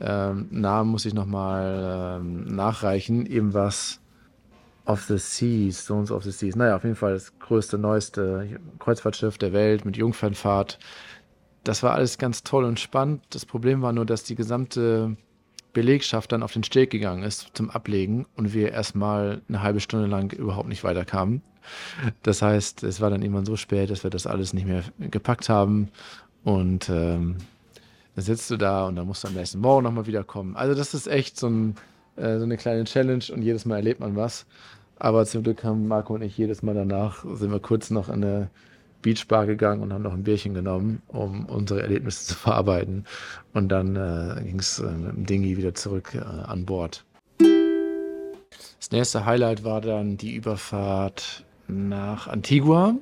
Ähm, 0.00 0.48
Namen 0.50 0.90
muss 0.90 1.04
ich 1.04 1.14
nochmal 1.14 2.18
ähm, 2.20 2.44
nachreichen. 2.44 3.26
Eben 3.26 3.54
was 3.54 3.99
of 4.86 5.02
the 5.02 5.18
Seas, 5.18 5.84
Zones 5.84 6.10
of 6.10 6.24
the 6.24 6.30
Seas. 6.30 6.56
Naja, 6.56 6.76
auf 6.76 6.84
jeden 6.84 6.96
Fall 6.96 7.12
das 7.12 7.38
größte, 7.38 7.78
neueste 7.78 8.60
Kreuzfahrtschiff 8.78 9.38
der 9.38 9.52
Welt 9.52 9.84
mit 9.84 9.96
Jungfernfahrt. 9.96 10.78
Das 11.64 11.82
war 11.82 11.94
alles 11.94 12.18
ganz 12.18 12.42
toll 12.42 12.64
und 12.64 12.80
spannend. 12.80 13.22
Das 13.30 13.44
Problem 13.44 13.82
war 13.82 13.92
nur, 13.92 14.06
dass 14.06 14.24
die 14.24 14.34
gesamte 14.34 15.16
Belegschaft 15.72 16.32
dann 16.32 16.42
auf 16.42 16.52
den 16.52 16.64
Steg 16.64 16.90
gegangen 16.90 17.22
ist 17.22 17.50
zum 17.54 17.70
Ablegen 17.70 18.26
und 18.36 18.52
wir 18.54 18.72
erstmal 18.72 19.42
eine 19.48 19.62
halbe 19.62 19.80
Stunde 19.80 20.06
lang 20.06 20.32
überhaupt 20.32 20.68
nicht 20.68 20.84
weiterkamen. 20.84 21.42
Das 22.22 22.42
heißt, 22.42 22.82
es 22.82 23.00
war 23.00 23.10
dann 23.10 23.22
irgendwann 23.22 23.44
so 23.44 23.56
spät, 23.56 23.90
dass 23.90 24.02
wir 24.02 24.10
das 24.10 24.26
alles 24.26 24.52
nicht 24.52 24.66
mehr 24.66 24.82
gepackt 24.98 25.48
haben 25.48 25.88
und 26.42 26.88
ähm, 26.88 27.36
dann 28.14 28.24
sitzt 28.24 28.50
du 28.50 28.56
da 28.56 28.86
und 28.86 28.96
dann 28.96 29.06
musst 29.06 29.24
du 29.24 29.28
am 29.28 29.34
nächsten 29.34 29.60
Morgen 29.60 29.84
nochmal 29.84 30.06
wiederkommen. 30.06 30.56
Also 30.56 30.74
das 30.74 30.94
ist 30.94 31.06
echt 31.06 31.38
so, 31.38 31.48
ein, 31.48 31.74
äh, 32.20 32.38
so 32.38 32.44
eine 32.44 32.56
kleine 32.56 32.84
Challenge 32.84 33.24
und 33.32 33.42
jedes 33.42 33.64
Mal 33.64 33.76
erlebt 33.76 34.00
man 34.00 34.16
was. 34.16 34.46
Aber 34.96 35.24
zum 35.24 35.42
Glück 35.42 35.64
haben 35.64 35.88
Marco 35.88 36.14
und 36.14 36.22
ich 36.22 36.36
jedes 36.36 36.62
Mal 36.62 36.74
danach, 36.74 37.24
sind 37.34 37.50
wir 37.50 37.60
kurz 37.60 37.90
noch 37.90 38.08
in 38.08 38.22
eine 38.22 38.50
Beachbar 39.02 39.46
gegangen 39.46 39.82
und 39.82 39.92
haben 39.92 40.02
noch 40.02 40.12
ein 40.12 40.24
Bierchen 40.24 40.52
genommen, 40.52 41.00
um 41.08 41.46
unsere 41.46 41.80
Erlebnisse 41.82 42.26
zu 42.26 42.34
verarbeiten. 42.34 43.06
Und 43.54 43.70
dann 43.70 43.96
äh, 43.96 44.42
ging 44.44 44.58
es 44.58 44.78
äh, 44.78 44.90
mit 44.90 45.16
dem 45.16 45.26
Dingi 45.26 45.56
wieder 45.56 45.74
zurück 45.74 46.14
äh, 46.14 46.18
an 46.18 46.66
Bord. 46.66 47.04
Das 47.38 48.90
nächste 48.90 49.24
Highlight 49.24 49.64
war 49.64 49.80
dann 49.80 50.16
die 50.16 50.34
Überfahrt 50.34 51.44
nach 51.66 52.26
Antigua. 52.28 52.94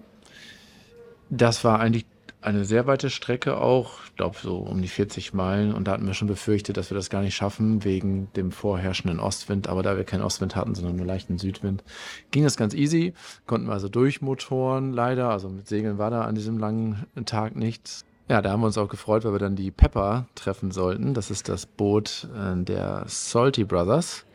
Das 1.30 1.64
war 1.64 1.80
eigentlich 1.80 2.06
eine 2.40 2.64
sehr 2.64 2.86
weite 2.86 3.10
Strecke 3.10 3.58
auch, 3.58 4.04
ich 4.04 4.16
glaube 4.16 4.36
so 4.40 4.58
um 4.58 4.80
die 4.80 4.88
40 4.88 5.34
Meilen. 5.34 5.74
Und 5.74 5.88
da 5.88 5.92
hatten 5.92 6.06
wir 6.06 6.14
schon 6.14 6.28
befürchtet, 6.28 6.76
dass 6.76 6.90
wir 6.90 6.94
das 6.94 7.10
gar 7.10 7.22
nicht 7.22 7.34
schaffen 7.34 7.84
wegen 7.84 8.32
dem 8.34 8.52
vorherrschenden 8.52 9.18
Ostwind. 9.18 9.68
Aber 9.68 9.82
da 9.82 9.96
wir 9.96 10.04
keinen 10.04 10.22
Ostwind 10.22 10.54
hatten, 10.54 10.74
sondern 10.74 10.96
nur 10.96 11.06
leichten 11.06 11.38
Südwind, 11.38 11.82
ging 12.30 12.44
das 12.44 12.56
ganz 12.56 12.74
easy. 12.74 13.12
Konnten 13.46 13.66
wir 13.66 13.72
also 13.72 13.88
durchmotoren 13.88 14.92
leider. 14.92 15.30
Also 15.30 15.48
mit 15.48 15.66
Segeln 15.66 15.98
war 15.98 16.10
da 16.10 16.22
an 16.22 16.36
diesem 16.36 16.58
langen 16.58 17.06
Tag 17.26 17.56
nichts. 17.56 18.04
Ja, 18.28 18.42
da 18.42 18.50
haben 18.50 18.60
wir 18.60 18.66
uns 18.66 18.78
auch 18.78 18.88
gefreut, 18.88 19.24
weil 19.24 19.32
wir 19.32 19.38
dann 19.38 19.56
die 19.56 19.70
Pepper 19.70 20.28
treffen 20.34 20.70
sollten. 20.70 21.14
Das 21.14 21.30
ist 21.30 21.48
das 21.48 21.66
Boot 21.66 22.28
äh, 22.36 22.62
der 22.62 23.04
Salty 23.06 23.64
Brothers, 23.64 24.26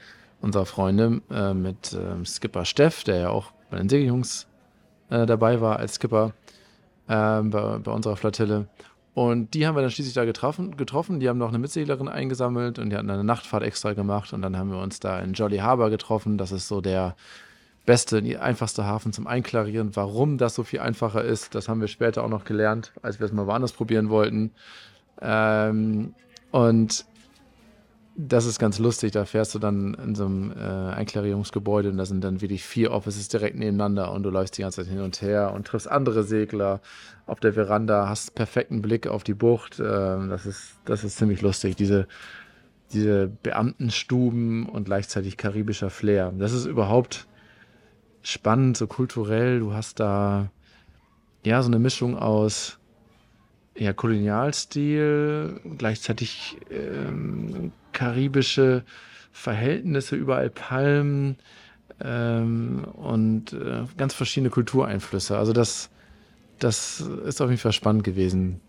unserer 0.41 0.65
Freunde, 0.65 1.21
äh, 1.29 1.53
mit 1.53 1.93
äh, 1.93 2.25
Skipper 2.25 2.65
Steff, 2.65 3.03
der 3.03 3.17
ja 3.17 3.29
auch 3.29 3.53
bei 3.69 3.77
den 3.77 3.89
Segeljungs 3.89 4.47
äh, 5.09 5.27
dabei 5.27 5.61
war 5.61 5.77
als 5.77 5.95
Skipper 5.95 6.33
ähm, 7.09 7.49
bei, 7.49 7.77
bei, 7.79 7.91
unserer 7.91 8.15
Flottille. 8.15 8.67
Und 9.13 9.53
die 9.53 9.67
haben 9.67 9.75
wir 9.75 9.81
dann 9.81 9.91
schließlich 9.91 10.15
da 10.15 10.25
getroffen, 10.25 10.75
getroffen. 10.75 11.19
Die 11.19 11.29
haben 11.29 11.37
noch 11.37 11.49
eine 11.49 11.59
Mitseglerin 11.59 12.07
eingesammelt 12.07 12.79
und 12.79 12.89
die 12.89 12.95
hatten 12.95 13.09
eine 13.09 13.23
Nachtfahrt 13.23 13.63
extra 13.63 13.93
gemacht. 13.93 14.33
Und 14.33 14.41
dann 14.41 14.57
haben 14.57 14.71
wir 14.71 14.79
uns 14.79 14.99
da 14.99 15.19
in 15.19 15.33
Jolly 15.33 15.57
Harbor 15.57 15.89
getroffen. 15.89 16.37
Das 16.37 16.51
ist 16.51 16.67
so 16.67 16.81
der 16.81 17.15
beste, 17.85 18.17
einfachste 18.41 18.85
Hafen 18.85 19.13
zum 19.13 19.27
Einklarieren. 19.27 19.95
Warum 19.95 20.37
das 20.37 20.55
so 20.55 20.63
viel 20.63 20.79
einfacher 20.79 21.23
ist, 21.23 21.53
das 21.53 21.69
haben 21.69 21.81
wir 21.81 21.87
später 21.87 22.23
auch 22.23 22.29
noch 22.29 22.45
gelernt, 22.45 22.91
als 23.01 23.19
wir 23.19 23.25
es 23.25 23.31
mal 23.31 23.45
woanders 23.45 23.73
probieren 23.73 24.09
wollten. 24.09 24.51
Ähm, 25.21 26.15
und 26.51 27.05
das 28.15 28.45
ist 28.45 28.59
ganz 28.59 28.79
lustig. 28.79 29.11
Da 29.11 29.25
fährst 29.25 29.55
du 29.55 29.59
dann 29.59 29.93
in 29.95 30.15
so 30.15 30.25
einem 30.25 30.51
äh, 30.51 30.93
Einklarierungsgebäude 30.93 31.89
und 31.89 31.97
da 31.97 32.05
sind 32.05 32.23
dann 32.23 32.41
wirklich 32.41 32.63
vier 32.63 32.91
Offices 32.91 33.27
direkt 33.27 33.57
nebeneinander 33.57 34.11
und 34.11 34.23
du 34.23 34.29
läufst 34.29 34.57
die 34.57 34.61
ganze 34.61 34.81
Zeit 34.81 34.91
hin 34.91 35.01
und 35.01 35.21
her 35.21 35.51
und 35.53 35.67
triffst 35.67 35.89
andere 35.89 36.23
Segler 36.23 36.81
auf 37.25 37.39
der 37.39 37.53
Veranda, 37.53 38.07
hast 38.07 38.35
perfekten 38.35 38.81
Blick 38.81 39.07
auf 39.07 39.23
die 39.23 39.33
Bucht. 39.33 39.79
Äh, 39.79 39.83
das, 39.83 40.45
ist, 40.45 40.75
das 40.85 41.03
ist 41.03 41.17
ziemlich 41.17 41.41
lustig. 41.41 41.75
Diese, 41.75 42.07
diese 42.91 43.27
Beamtenstuben 43.27 44.67
und 44.67 44.85
gleichzeitig 44.85 45.37
karibischer 45.37 45.89
Flair. 45.89 46.31
Das 46.37 46.53
ist 46.53 46.65
überhaupt 46.65 47.27
spannend, 48.21 48.77
so 48.77 48.85
kulturell. 48.85 49.59
Du 49.59 49.73
hast 49.73 49.99
da 49.99 50.51
ja 51.43 51.63
so 51.63 51.67
eine 51.67 51.79
Mischung 51.79 52.17
aus 52.17 52.77
ja, 53.75 53.91
Kolonialstil, 53.91 55.59
gleichzeitig 55.79 56.57
ähm, 56.69 57.71
karibische 57.93 58.83
Verhältnisse, 59.31 60.15
überall 60.15 60.49
Palmen 60.49 61.37
ähm, 62.01 62.83
und 62.93 63.53
äh, 63.53 63.83
ganz 63.97 64.13
verschiedene 64.13 64.49
Kultureinflüsse. 64.49 65.37
Also 65.37 65.53
das, 65.53 65.89
das 66.59 67.01
ist 67.01 67.41
auf 67.41 67.49
jeden 67.49 67.61
Fall 67.61 67.73
spannend 67.73 68.03
gewesen, 68.03 68.59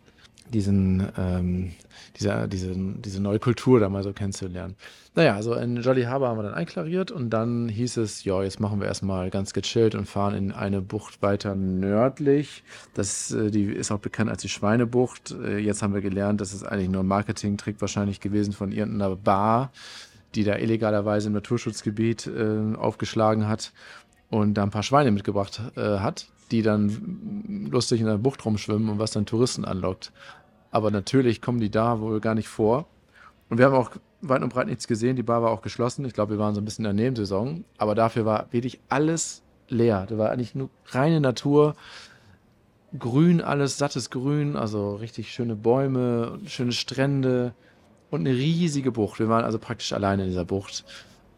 diesen, 0.53 1.09
ähm, 1.19 1.73
diese, 2.17 2.49
diese, 2.49 2.73
diese 2.75 3.21
neue 3.21 3.39
Kultur 3.39 3.81
da 3.81 3.89
mal 3.89 4.03
so 4.03 4.13
kennenzulernen. 4.13 4.77
Naja, 5.15 5.35
also 5.35 5.55
in 5.55 5.77
Jolly 5.77 6.05
Harbor 6.05 6.29
haben 6.29 6.39
wir 6.39 6.45
dann 6.45 6.55
einklariert 6.55 7.11
und 7.11 7.31
dann 7.31 7.69
hieß 7.69 7.97
es, 7.99 8.25
ja, 8.25 8.43
jetzt 8.43 8.61
machen 8.61 8.81
wir 8.81 8.87
erstmal 8.87 9.31
ganz 9.31 9.53
gechillt 9.53 9.95
und 9.95 10.07
fahren 10.07 10.35
in 10.35 10.53
eine 10.53 10.81
Bucht 10.81 11.23
weiter 11.23 11.55
nördlich. 11.55 12.63
Das, 12.95 13.31
äh, 13.33 13.51
die 13.51 13.65
ist 13.65 13.91
auch 13.91 13.99
bekannt 13.99 14.31
als 14.31 14.43
die 14.43 14.49
Schweinebucht. 14.49 15.33
Äh, 15.33 15.59
jetzt 15.59 15.83
haben 15.83 15.95
wir 15.95 16.01
gelernt, 16.01 16.41
das 16.41 16.53
ist 16.53 16.65
eigentlich 16.65 16.89
nur 16.89 17.03
ein 17.03 17.09
Marketing-Trick 17.09 17.81
wahrscheinlich 17.81 18.21
gewesen 18.21 18.53
von 18.53 18.73
irgendeiner 18.73 19.17
Bar, 19.17 19.73
die 20.35 20.45
da 20.45 20.57
illegalerweise 20.57 21.29
im 21.29 21.35
Naturschutzgebiet 21.35 22.27
äh, 22.27 22.77
aufgeschlagen 22.77 23.49
hat 23.49 23.73
und 24.31 24.55
da 24.55 24.63
ein 24.63 24.71
paar 24.71 24.83
Schweine 24.83 25.11
mitgebracht 25.11 25.61
äh, 25.77 25.99
hat, 25.99 26.27
die 26.51 26.63
dann 26.63 27.69
lustig 27.71 28.01
in 28.01 28.07
der 28.07 28.19
Bucht 28.19 28.45
rumschwimmen 28.45 28.89
und 28.89 28.99
was 28.99 29.13
dann 29.13 29.27
Touristen 29.27 29.65
anlockt. 29.65 30.13
Aber 30.75 30.91
natürlich 30.91 31.41
kommen 31.41 31.61
die 31.61 31.71
da 31.71 32.01
wohl 32.01 32.19
gar 32.19 32.35
nicht 32.35 32.49
vor. 32.49 32.87
Und 33.49 33.59
wir 33.59 33.67
haben 33.67 33.77
auch 33.77 33.93
weit 34.23 34.43
und 34.43 34.53
breit 34.53 34.67
nichts 34.67 34.89
gesehen. 34.89 35.15
Die 35.15 35.23
Bar 35.23 35.41
war 35.41 35.53
auch 35.53 35.63
geschlossen. 35.63 36.05
Ich 36.05 36.15
glaube, 36.15 36.33
wir 36.33 36.41
waren 36.41 36.53
so 36.57 36.61
ein 36.61 36.65
bisschen 36.65 36.85
in 36.85 36.97
der 36.97 37.05
Nebensaison. 37.05 37.65
Aber 37.79 37.95
dafür 37.95 38.25
war 38.25 38.49
wirklich 38.51 38.81
alles 38.89 39.45
leer. 39.69 40.05
Da 40.09 40.19
war 40.19 40.33
eigentlich 40.33 40.57
nur 40.57 40.71
reine 40.87 41.21
Natur. 41.21 41.77
Grün, 42.99 43.41
alles 43.41 43.79
sattes 43.79 44.11
Grün. 44.11 44.57
Also 44.57 44.97
richtig 44.97 45.33
schöne 45.33 45.55
Bäume, 45.55 46.41
schöne 46.47 46.73
Strände 46.73 47.55
und 48.11 48.23
eine 48.23 48.37
riesige 48.37 48.91
Bucht. 48.91 49.21
Wir 49.21 49.29
waren 49.29 49.45
also 49.45 49.61
praktisch 49.61 49.93
alleine 49.93 50.25
in 50.25 50.31
dieser 50.31 50.45
Bucht. 50.45 50.85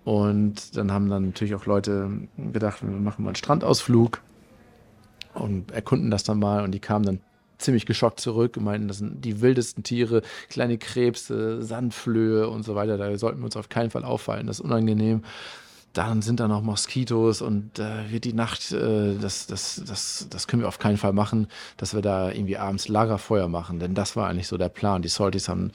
Und 0.06 0.78
dann 0.78 0.90
haben 0.90 1.10
dann 1.10 1.26
natürlich 1.26 1.54
auch 1.54 1.66
Leute 1.66 2.10
gedacht, 2.38 2.82
wir 2.82 2.88
machen 2.88 3.22
mal 3.22 3.30
einen 3.30 3.36
Strandausflug 3.36 4.22
und 5.34 5.72
erkunden 5.72 6.10
das 6.10 6.24
dann 6.24 6.38
mal. 6.38 6.64
Und 6.64 6.72
die 6.72 6.80
kamen 6.80 7.04
dann 7.04 7.20
ziemlich 7.58 7.86
geschockt 7.86 8.20
zurück 8.20 8.56
und 8.56 8.64
meinten, 8.64 8.88
das 8.88 8.98
sind 8.98 9.24
die 9.24 9.40
wildesten 9.40 9.82
Tiere, 9.82 10.22
kleine 10.48 10.78
Krebse, 10.78 11.62
Sandflöhe 11.62 12.48
und 12.48 12.64
so 12.64 12.74
weiter. 12.74 12.96
Da 12.96 13.16
sollten 13.18 13.40
wir 13.40 13.46
uns 13.46 13.56
auf 13.56 13.68
keinen 13.68 13.90
Fall 13.90 14.04
auffallen. 14.04 14.46
Das 14.46 14.58
ist 14.58 14.64
unangenehm. 14.64 15.22
Dann 15.92 16.20
sind 16.20 16.40
da 16.40 16.48
noch 16.48 16.60
Moskitos 16.60 17.40
und 17.40 17.78
äh, 17.78 18.10
wird 18.10 18.24
die 18.24 18.34
Nacht, 18.34 18.70
äh, 18.70 19.14
das, 19.18 19.46
das, 19.46 19.82
das, 19.86 20.26
das 20.28 20.46
können 20.46 20.62
wir 20.62 20.68
auf 20.68 20.78
keinen 20.78 20.98
Fall 20.98 21.14
machen, 21.14 21.48
dass 21.78 21.94
wir 21.94 22.02
da 22.02 22.30
irgendwie 22.30 22.58
abends 22.58 22.88
Lagerfeuer 22.88 23.48
machen. 23.48 23.78
Denn 23.78 23.94
das 23.94 24.14
war 24.14 24.28
eigentlich 24.28 24.46
so 24.46 24.58
der 24.58 24.68
Plan. 24.68 25.00
Die 25.00 25.08
Salties 25.08 25.48
haben, 25.48 25.72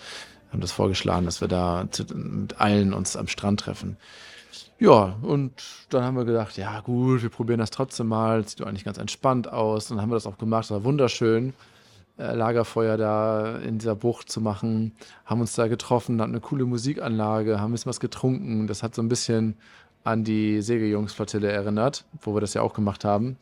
haben 0.51 0.61
das 0.61 0.71
vorgeschlagen, 0.71 1.25
dass 1.25 1.41
wir 1.41 1.47
da 1.47 1.87
zu, 1.89 2.03
mit 2.13 2.59
allen 2.61 2.93
uns 2.93 3.15
am 3.15 3.27
Strand 3.27 3.61
treffen. 3.61 3.97
Ja, 4.81 5.15
und 5.21 5.61
dann 5.89 6.03
haben 6.03 6.17
wir 6.17 6.25
gedacht, 6.25 6.57
ja 6.57 6.79
gut, 6.79 7.21
wir 7.21 7.29
probieren 7.29 7.59
das 7.59 7.69
trotzdem 7.69 8.07
mal. 8.07 8.47
Sieht 8.47 8.61
doch 8.61 8.65
eigentlich 8.65 8.83
ganz 8.83 8.97
entspannt 8.97 9.47
aus. 9.47 9.91
Und 9.91 9.97
dann 9.97 10.01
haben 10.01 10.09
wir 10.09 10.15
das 10.15 10.25
auch 10.25 10.39
gemacht. 10.39 10.63
Das 10.63 10.71
war 10.71 10.83
wunderschön. 10.83 11.53
Äh, 12.17 12.33
Lagerfeuer 12.33 12.97
da 12.97 13.57
in 13.59 13.77
dieser 13.77 13.95
Bucht 13.95 14.31
zu 14.31 14.41
machen. 14.41 14.93
Haben 15.23 15.41
uns 15.41 15.53
da 15.53 15.67
getroffen, 15.67 16.19
hatten 16.19 16.31
eine 16.31 16.41
coole 16.41 16.65
Musikanlage, 16.65 17.59
haben 17.59 17.69
ein 17.69 17.73
bisschen 17.73 17.91
was 17.91 17.99
getrunken. 17.99 18.65
Das 18.65 18.81
hat 18.81 18.95
so 18.95 19.03
ein 19.03 19.07
bisschen 19.07 19.55
an 20.03 20.23
die 20.23 20.63
Segeljungsflottille 20.63 21.51
erinnert, 21.51 22.03
wo 22.23 22.33
wir 22.33 22.41
das 22.41 22.55
ja 22.55 22.63
auch 22.63 22.73
gemacht 22.73 23.05
haben. 23.05 23.37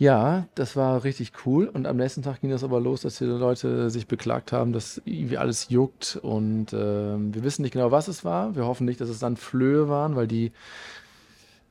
Ja, 0.00 0.48
das 0.54 0.76
war 0.76 1.04
richtig 1.04 1.32
cool. 1.44 1.66
Und 1.66 1.86
am 1.86 1.98
nächsten 1.98 2.22
Tag 2.22 2.40
ging 2.40 2.48
das 2.48 2.64
aber 2.64 2.80
los, 2.80 3.02
dass 3.02 3.18
die 3.18 3.26
Leute 3.26 3.90
sich 3.90 4.06
beklagt 4.06 4.50
haben, 4.50 4.72
dass 4.72 5.02
irgendwie 5.04 5.36
alles 5.36 5.68
juckt. 5.68 6.18
Und 6.22 6.72
ähm, 6.72 7.34
wir 7.34 7.44
wissen 7.44 7.60
nicht 7.60 7.72
genau, 7.72 7.90
was 7.90 8.08
es 8.08 8.24
war. 8.24 8.56
Wir 8.56 8.64
hoffen 8.64 8.86
nicht, 8.86 9.02
dass 9.02 9.10
es 9.10 9.18
dann 9.18 9.36
Flöhe 9.36 9.90
waren, 9.90 10.16
weil 10.16 10.26
die 10.26 10.52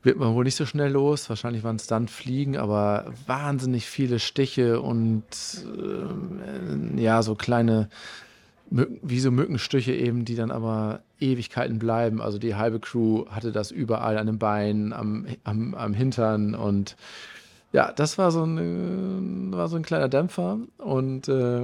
wird 0.04 0.20
man 0.20 0.36
wohl 0.36 0.44
nicht 0.44 0.58
so 0.58 0.68
schnell 0.68 0.92
los. 0.92 1.28
Wahrscheinlich 1.28 1.64
waren 1.64 1.78
es 1.78 1.88
dann 1.88 2.08
Fliegen, 2.08 2.56
aber 2.56 3.12
wahnsinnig 3.26 3.88
viele 3.88 4.20
Stiche 4.20 4.80
und 4.80 5.24
äh, 5.76 7.02
ja, 7.02 7.24
so 7.24 7.34
kleine, 7.34 7.90
Mücken, 8.70 9.00
wie 9.02 9.20
so 9.20 9.32
Mückenstiche 9.32 9.94
eben, 9.96 10.24
die 10.24 10.36
dann 10.36 10.52
aber 10.52 11.02
Ewigkeiten 11.20 11.80
bleiben. 11.80 12.22
Also 12.22 12.38
die 12.38 12.54
halbe 12.54 12.80
Crew 12.80 13.26
hatte 13.30 13.52
das 13.52 13.72
überall 13.72 14.20
an 14.20 14.28
den 14.28 14.38
Beinen, 14.38 14.94
am, 14.94 15.26
am, 15.44 15.74
am 15.74 15.96
Hintern 15.96 16.54
und 16.54 16.96
ja, 17.72 17.92
das 17.92 18.18
war 18.18 18.32
so 18.32 18.44
ein, 18.44 19.52
war 19.54 19.68
so 19.68 19.76
ein 19.76 19.84
kleiner 19.84 20.10
Dämpfer 20.10 20.58
und 20.78 21.28
äh, 21.28 21.62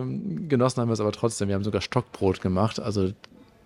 genossen 0.48 0.82
haben 0.82 0.90
wir 0.90 0.94
es 0.94 1.00
aber 1.00 1.12
trotzdem. 1.12 1.48
Wir 1.48 1.56
haben 1.56 1.64
sogar 1.64 1.82
Stockbrot 1.82 2.42
gemacht. 2.42 2.80
Also 2.80 3.12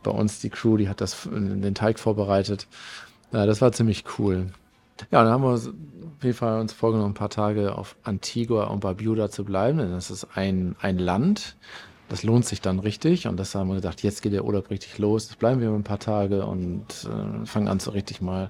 bei 0.04 0.12
uns 0.12 0.40
die 0.40 0.50
Crew, 0.50 0.78
die 0.78 0.88
hat 0.88 1.02
das 1.02 1.28
den 1.32 1.76
Teig 1.76 2.00
vorbereitet. 2.00 2.68
Ja, 3.34 3.46
das 3.46 3.62
war 3.62 3.72
ziemlich 3.74 4.06
cool. 4.18 4.48
Ja, 5.12 5.24
dann 5.24 5.32
haben 5.32 5.44
wir 5.44 5.54
auf 5.54 6.24
jeden 6.24 6.36
Fall 6.36 6.60
uns 6.60 6.74
vorgenommen, 6.74 7.12
ein 7.12 7.16
paar 7.16 7.30
Tage 7.30 7.78
auf 7.78 7.96
Antigua 8.04 8.66
und 8.66 8.82
Barbuda 8.82 9.30
zu 9.30 9.46
bleiben, 9.46 9.78
denn 9.78 9.92
das 9.92 10.12
ist 10.12 10.28
ein, 10.36 10.76
ein 10.82 10.98
Land. 10.98 11.56
Das 12.10 12.24
lohnt 12.24 12.46
sich 12.46 12.60
dann 12.60 12.80
richtig 12.80 13.28
und 13.28 13.38
das 13.38 13.54
haben 13.54 13.68
wir 13.68 13.76
gesagt, 13.76 14.02
jetzt 14.02 14.22
geht 14.22 14.34
der 14.34 14.44
Urlaub 14.44 14.70
richtig 14.72 14.98
los. 14.98 15.30
Jetzt 15.30 15.40
bleiben 15.40 15.62
wir 15.62 15.70
ein 15.70 15.84
paar 15.84 16.00
Tage 16.00 16.46
und 16.46 16.86
äh, 17.06 17.46
fangen 17.46 17.68
an 17.68 17.80
so 17.80 17.92
richtig 17.92 18.20
mal 18.20 18.50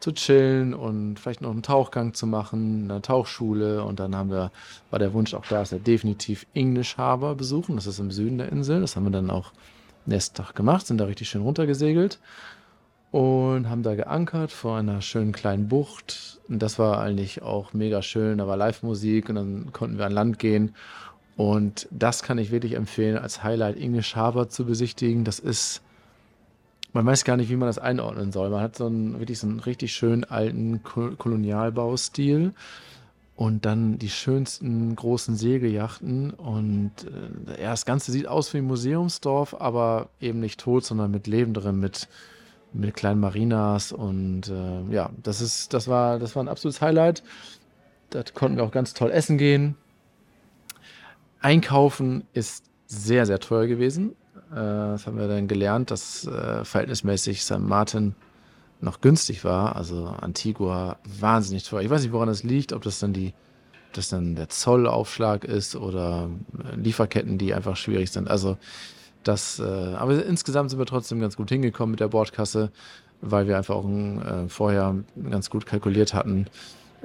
zu 0.00 0.12
chillen 0.12 0.74
und 0.74 1.18
vielleicht 1.18 1.40
noch 1.40 1.50
einen 1.50 1.62
Tauchgang 1.62 2.14
zu 2.14 2.26
machen, 2.26 2.90
eine 2.90 3.02
Tauchschule. 3.02 3.82
Und 3.84 4.00
dann 4.00 4.14
haben 4.14 4.30
wir, 4.30 4.50
war 4.90 4.98
der 4.98 5.12
Wunsch 5.12 5.34
auch 5.34 5.46
da, 5.46 5.60
dass 5.60 5.72
wir 5.72 5.78
definitiv 5.78 6.46
English 6.54 6.96
Harbor 6.96 7.34
besuchen. 7.34 7.76
Das 7.76 7.86
ist 7.86 7.98
im 7.98 8.10
Süden 8.10 8.38
der 8.38 8.52
Insel. 8.52 8.80
Das 8.80 8.96
haben 8.96 9.04
wir 9.04 9.10
dann 9.10 9.30
auch 9.30 9.52
nächsten 10.04 10.36
Tag 10.36 10.54
gemacht, 10.54 10.86
sind 10.86 10.98
da 10.98 11.04
richtig 11.06 11.28
schön 11.28 11.42
runtergesegelt 11.42 12.20
und 13.10 13.68
haben 13.68 13.82
da 13.82 13.94
geankert 13.94 14.52
vor 14.52 14.76
einer 14.76 15.00
schönen 15.00 15.32
kleinen 15.32 15.68
Bucht. 15.68 16.38
Und 16.48 16.60
das 16.60 16.78
war 16.78 17.00
eigentlich 17.00 17.42
auch 17.42 17.72
mega 17.72 18.02
schön. 18.02 18.38
Da 18.38 18.46
war 18.46 18.56
Live-Musik 18.56 19.28
und 19.28 19.36
dann 19.36 19.72
konnten 19.72 19.98
wir 19.98 20.06
an 20.06 20.12
Land 20.12 20.38
gehen. 20.38 20.74
Und 21.36 21.88
das 21.90 22.22
kann 22.22 22.38
ich 22.38 22.50
wirklich 22.50 22.74
empfehlen, 22.74 23.18
als 23.18 23.42
Highlight 23.42 23.78
English 23.78 24.16
Harbor 24.16 24.48
zu 24.48 24.64
besichtigen. 24.64 25.24
Das 25.24 25.38
ist 25.38 25.82
man 26.96 27.04
weiß 27.04 27.24
gar 27.24 27.36
nicht, 27.36 27.50
wie 27.50 27.56
man 27.56 27.68
das 27.68 27.78
einordnen 27.78 28.32
soll. 28.32 28.48
Man 28.48 28.62
hat 28.62 28.76
so 28.76 28.86
einen 28.86 29.18
wirklich 29.18 29.38
so 29.38 29.46
einen 29.46 29.60
richtig 29.60 29.92
schönen 29.92 30.24
alten 30.24 30.82
Kolonialbaustil 30.82 32.54
und 33.36 33.66
dann 33.66 33.98
die 33.98 34.08
schönsten 34.08 34.96
großen 34.96 35.36
Segelyachten 35.36 36.30
und 36.30 36.92
äh, 37.04 37.62
ja, 37.62 37.70
das 37.70 37.84
Ganze 37.84 38.12
sieht 38.12 38.26
aus 38.26 38.54
wie 38.54 38.58
ein 38.58 38.64
Museumsdorf, 38.64 39.54
aber 39.60 40.08
eben 40.22 40.40
nicht 40.40 40.58
tot, 40.58 40.86
sondern 40.86 41.10
mit 41.10 41.26
Leben 41.26 41.52
drin, 41.52 41.78
mit 41.78 42.08
mit 42.72 42.94
kleinen 42.94 43.20
Marinas 43.20 43.92
und 43.92 44.48
äh, 44.48 44.82
ja, 44.92 45.10
das 45.22 45.40
ist, 45.40 45.72
das 45.72 45.88
war, 45.88 46.18
das 46.18 46.34
war 46.34 46.44
ein 46.44 46.48
absolutes 46.48 46.80
Highlight. 46.80 47.22
Da 48.10 48.22
konnten 48.22 48.56
wir 48.56 48.64
auch 48.64 48.70
ganz 48.70 48.92
toll 48.92 49.10
essen 49.10 49.38
gehen. 49.38 49.76
Einkaufen 51.40 52.26
ist 52.32 52.64
sehr, 52.86 53.24
sehr 53.24 53.38
teuer 53.38 53.66
gewesen. 53.66 54.14
Äh, 54.50 54.54
das 54.54 55.06
haben 55.06 55.18
wir 55.18 55.28
dann 55.28 55.48
gelernt, 55.48 55.90
dass 55.90 56.26
äh, 56.26 56.64
verhältnismäßig 56.64 57.42
St. 57.42 57.58
Martin 57.58 58.14
noch 58.80 59.00
günstig 59.00 59.44
war. 59.44 59.76
Also 59.76 60.06
Antigua 60.06 60.96
wahnsinnig 61.20 61.64
teuer. 61.64 61.82
Ich 61.82 61.90
weiß 61.90 62.02
nicht, 62.02 62.12
woran 62.12 62.28
das 62.28 62.42
liegt, 62.42 62.72
ob 62.72 62.82
das 62.82 62.98
dann 62.98 63.12
die, 63.12 63.32
das 63.92 64.08
dann 64.08 64.34
der 64.34 64.48
Zollaufschlag 64.48 65.44
ist 65.44 65.76
oder 65.76 66.28
äh, 66.72 66.76
Lieferketten, 66.76 67.38
die 67.38 67.54
einfach 67.54 67.76
schwierig 67.76 68.10
sind. 68.10 68.28
Also 68.28 68.56
das, 69.24 69.60
aber 69.60 70.24
insgesamt 70.24 70.70
sind 70.70 70.78
wir 70.78 70.86
trotzdem 70.86 71.18
ganz 71.18 71.36
gut 71.36 71.48
hingekommen 71.48 71.90
mit 71.90 71.98
der 71.98 72.06
Bordkasse, 72.06 72.70
weil 73.22 73.48
wir 73.48 73.56
einfach 73.56 73.74
auch 73.74 73.84
ein, 73.84 74.48
vorher 74.48 74.94
ganz 75.28 75.50
gut 75.50 75.66
kalkuliert 75.66 76.14
hatten. 76.14 76.46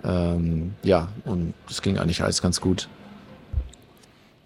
Ähm, 0.03 0.75
ja, 0.83 1.07
und 1.25 1.55
es 1.67 1.81
ging 1.81 1.97
eigentlich 1.97 2.21
alles 2.21 2.43
ganz 2.43 2.61
gut. 2.61 2.89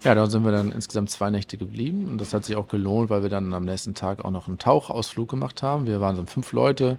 Ja, 0.04 0.14
da 0.14 0.26
sind 0.26 0.44
wir 0.44 0.52
dann 0.52 0.72
insgesamt 0.72 1.10
zwei 1.10 1.30
Nächte 1.30 1.56
geblieben 1.56 2.06
und 2.06 2.20
das 2.20 2.34
hat 2.34 2.44
sich 2.44 2.56
auch 2.56 2.68
gelohnt, 2.68 3.10
weil 3.10 3.22
wir 3.22 3.30
dann 3.30 3.52
am 3.54 3.64
nächsten 3.64 3.94
Tag 3.94 4.24
auch 4.24 4.30
noch 4.30 4.46
einen 4.46 4.58
Tauchausflug 4.58 5.28
gemacht 5.28 5.62
haben. 5.62 5.86
Wir 5.86 6.00
waren 6.00 6.16
so 6.16 6.24
fünf 6.26 6.52
Leute, 6.52 6.98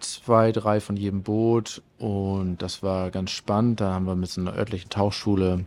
zwei, 0.00 0.52
drei 0.52 0.80
von 0.80 0.96
jedem 0.96 1.22
Boot 1.22 1.82
und 1.98 2.58
das 2.58 2.82
war 2.82 3.10
ganz 3.10 3.30
spannend. 3.30 3.80
Da 3.80 3.94
haben 3.94 4.06
wir 4.06 4.16
mit 4.16 4.28
so 4.28 4.40
einer 4.40 4.54
örtlichen 4.54 4.90
Tauchschule 4.90 5.64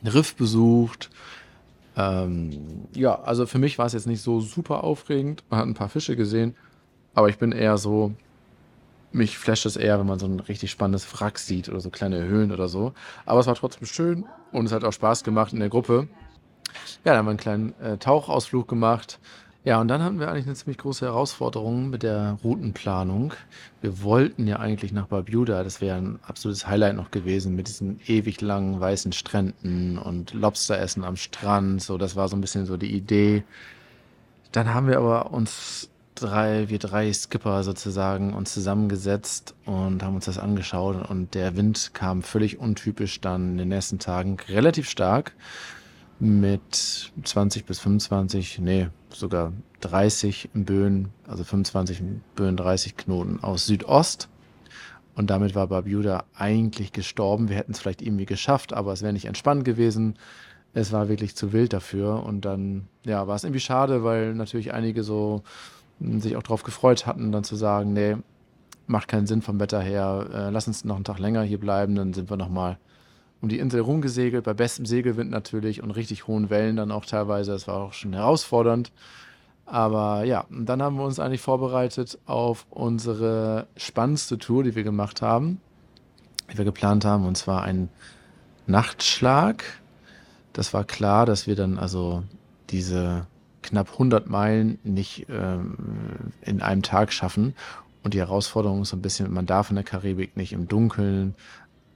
einen 0.00 0.12
Riff 0.12 0.36
besucht. 0.36 1.10
Ähm, 1.96 2.86
ja, 2.94 3.20
also 3.20 3.46
für 3.46 3.58
mich 3.58 3.78
war 3.78 3.86
es 3.86 3.92
jetzt 3.92 4.06
nicht 4.06 4.22
so 4.22 4.40
super 4.40 4.84
aufregend. 4.84 5.44
Man 5.50 5.60
hat 5.60 5.66
ein 5.66 5.74
paar 5.74 5.88
Fische 5.88 6.16
gesehen, 6.16 6.56
aber 7.14 7.28
ich 7.28 7.38
bin 7.38 7.52
eher 7.52 7.78
so, 7.78 8.12
mich 9.14 9.38
flasht 9.38 9.64
es 9.64 9.76
eher, 9.76 9.98
wenn 9.98 10.06
man 10.06 10.18
so 10.18 10.26
ein 10.26 10.40
richtig 10.40 10.70
spannendes 10.70 11.06
Wrack 11.12 11.38
sieht 11.38 11.68
oder 11.68 11.80
so 11.80 11.90
kleine 11.90 12.24
Höhlen 12.24 12.52
oder 12.52 12.68
so. 12.68 12.92
Aber 13.24 13.40
es 13.40 13.46
war 13.46 13.54
trotzdem 13.54 13.86
schön 13.86 14.24
und 14.52 14.66
es 14.66 14.72
hat 14.72 14.84
auch 14.84 14.92
Spaß 14.92 15.24
gemacht 15.24 15.52
in 15.52 15.60
der 15.60 15.68
Gruppe. 15.68 16.08
Ja, 17.04 17.12
dann 17.12 17.18
haben 17.18 17.26
wir 17.26 17.30
einen 17.30 17.38
kleinen 17.38 17.80
äh, 17.80 17.96
Tauchausflug 17.98 18.66
gemacht. 18.66 19.20
Ja, 19.62 19.80
und 19.80 19.88
dann 19.88 20.02
hatten 20.02 20.20
wir 20.20 20.28
eigentlich 20.28 20.44
eine 20.44 20.56
ziemlich 20.56 20.76
große 20.76 21.06
Herausforderung 21.06 21.88
mit 21.88 22.02
der 22.02 22.38
Routenplanung. 22.44 23.32
Wir 23.80 24.02
wollten 24.02 24.46
ja 24.46 24.58
eigentlich 24.58 24.92
nach 24.92 25.06
Barbuda, 25.06 25.64
das 25.64 25.80
wäre 25.80 25.96
ein 25.96 26.18
absolutes 26.26 26.66
Highlight 26.66 26.96
noch 26.96 27.10
gewesen, 27.10 27.56
mit 27.56 27.68
diesen 27.68 27.98
ewig 28.06 28.42
langen 28.42 28.78
weißen 28.78 29.12
Stränden 29.12 29.96
und 29.96 30.34
Lobsteressen 30.34 31.02
am 31.02 31.16
Strand. 31.16 31.82
So, 31.82 31.96
das 31.96 32.14
war 32.14 32.28
so 32.28 32.36
ein 32.36 32.42
bisschen 32.42 32.66
so 32.66 32.76
die 32.76 32.94
Idee. 32.94 33.42
Dann 34.52 34.74
haben 34.74 34.86
wir 34.86 34.98
aber 34.98 35.30
uns 35.32 35.88
drei, 36.14 36.68
wir 36.68 36.78
drei 36.78 37.12
Skipper 37.12 37.62
sozusagen 37.64 38.34
uns 38.34 38.52
zusammengesetzt 38.52 39.54
und 39.66 40.02
haben 40.02 40.14
uns 40.14 40.26
das 40.26 40.38
angeschaut 40.38 41.08
und 41.10 41.34
der 41.34 41.56
Wind 41.56 41.90
kam 41.92 42.22
völlig 42.22 42.58
untypisch 42.58 43.20
dann 43.20 43.52
in 43.52 43.58
den 43.58 43.68
nächsten 43.68 43.98
Tagen 43.98 44.36
relativ 44.48 44.88
stark 44.88 45.34
mit 46.20 47.12
20 47.22 47.64
bis 47.66 47.80
25, 47.80 48.58
nee, 48.60 48.88
sogar 49.10 49.52
30 49.80 50.50
Böen, 50.54 51.10
also 51.26 51.44
25 51.44 52.02
Böen, 52.34 52.56
30 52.56 52.96
Knoten 52.96 53.40
aus 53.42 53.66
Südost. 53.66 54.28
Und 55.14 55.30
damit 55.30 55.54
war 55.54 55.68
Barbuda 55.68 56.24
eigentlich 56.34 56.92
gestorben. 56.92 57.48
Wir 57.48 57.56
hätten 57.56 57.72
es 57.72 57.78
vielleicht 57.78 58.02
irgendwie 58.02 58.26
geschafft, 58.26 58.72
aber 58.72 58.92
es 58.92 59.02
wäre 59.02 59.12
nicht 59.12 59.26
entspannt 59.26 59.64
gewesen. 59.64 60.16
Es 60.72 60.90
war 60.90 61.08
wirklich 61.08 61.36
zu 61.36 61.52
wild 61.52 61.72
dafür. 61.72 62.24
Und 62.24 62.44
dann, 62.44 62.88
ja, 63.04 63.28
war 63.28 63.36
es 63.36 63.44
irgendwie 63.44 63.60
schade, 63.60 64.02
weil 64.02 64.34
natürlich 64.34 64.74
einige 64.74 65.04
so 65.04 65.44
sich 66.00 66.36
auch 66.36 66.42
darauf 66.42 66.62
gefreut 66.62 67.06
hatten, 67.06 67.32
dann 67.32 67.44
zu 67.44 67.56
sagen, 67.56 67.92
nee, 67.92 68.16
macht 68.86 69.08
keinen 69.08 69.26
Sinn 69.26 69.42
vom 69.42 69.60
Wetter 69.60 69.80
her, 69.80 70.26
äh, 70.32 70.50
lass 70.50 70.66
uns 70.66 70.84
noch 70.84 70.96
einen 70.96 71.04
Tag 71.04 71.18
länger 71.18 71.42
hier 71.42 71.58
bleiben, 71.58 71.94
dann 71.94 72.12
sind 72.12 72.30
wir 72.30 72.36
nochmal 72.36 72.78
um 73.40 73.48
die 73.48 73.58
Insel 73.58 73.80
rumgesegelt, 73.80 74.44
bei 74.44 74.54
bestem 74.54 74.86
Segelwind 74.86 75.30
natürlich 75.30 75.82
und 75.82 75.90
richtig 75.90 76.26
hohen 76.26 76.48
Wellen 76.48 76.76
dann 76.76 76.90
auch 76.90 77.04
teilweise. 77.04 77.52
Das 77.52 77.68
war 77.68 77.76
auch 77.76 77.92
schon 77.92 78.14
herausfordernd. 78.14 78.90
Aber 79.66 80.24
ja, 80.24 80.46
dann 80.50 80.82
haben 80.82 80.96
wir 80.96 81.04
uns 81.04 81.18
eigentlich 81.18 81.42
vorbereitet 81.42 82.18
auf 82.24 82.66
unsere 82.70 83.66
spannendste 83.76 84.38
Tour, 84.38 84.64
die 84.64 84.74
wir 84.74 84.82
gemacht 84.82 85.20
haben, 85.20 85.60
die 86.50 86.58
wir 86.58 86.64
geplant 86.64 87.04
haben, 87.04 87.26
und 87.26 87.36
zwar 87.36 87.62
ein 87.62 87.90
Nachtschlag. 88.66 89.64
Das 90.54 90.72
war 90.72 90.84
klar, 90.84 91.26
dass 91.26 91.46
wir 91.46 91.54
dann 91.54 91.78
also 91.78 92.22
diese 92.70 93.26
knapp 93.64 93.92
100 93.92 94.28
Meilen 94.28 94.78
nicht 94.84 95.26
ähm, 95.28 95.76
in 96.42 96.62
einem 96.62 96.82
Tag 96.82 97.12
schaffen. 97.12 97.54
Und 98.02 98.14
die 98.14 98.20
Herausforderung 98.20 98.82
ist 98.82 98.90
so 98.90 98.96
ein 98.96 99.02
bisschen, 99.02 99.32
man 99.32 99.46
darf 99.46 99.70
in 99.70 99.76
der 99.76 99.84
Karibik 99.84 100.36
nicht 100.36 100.52
im 100.52 100.68
Dunkeln 100.68 101.34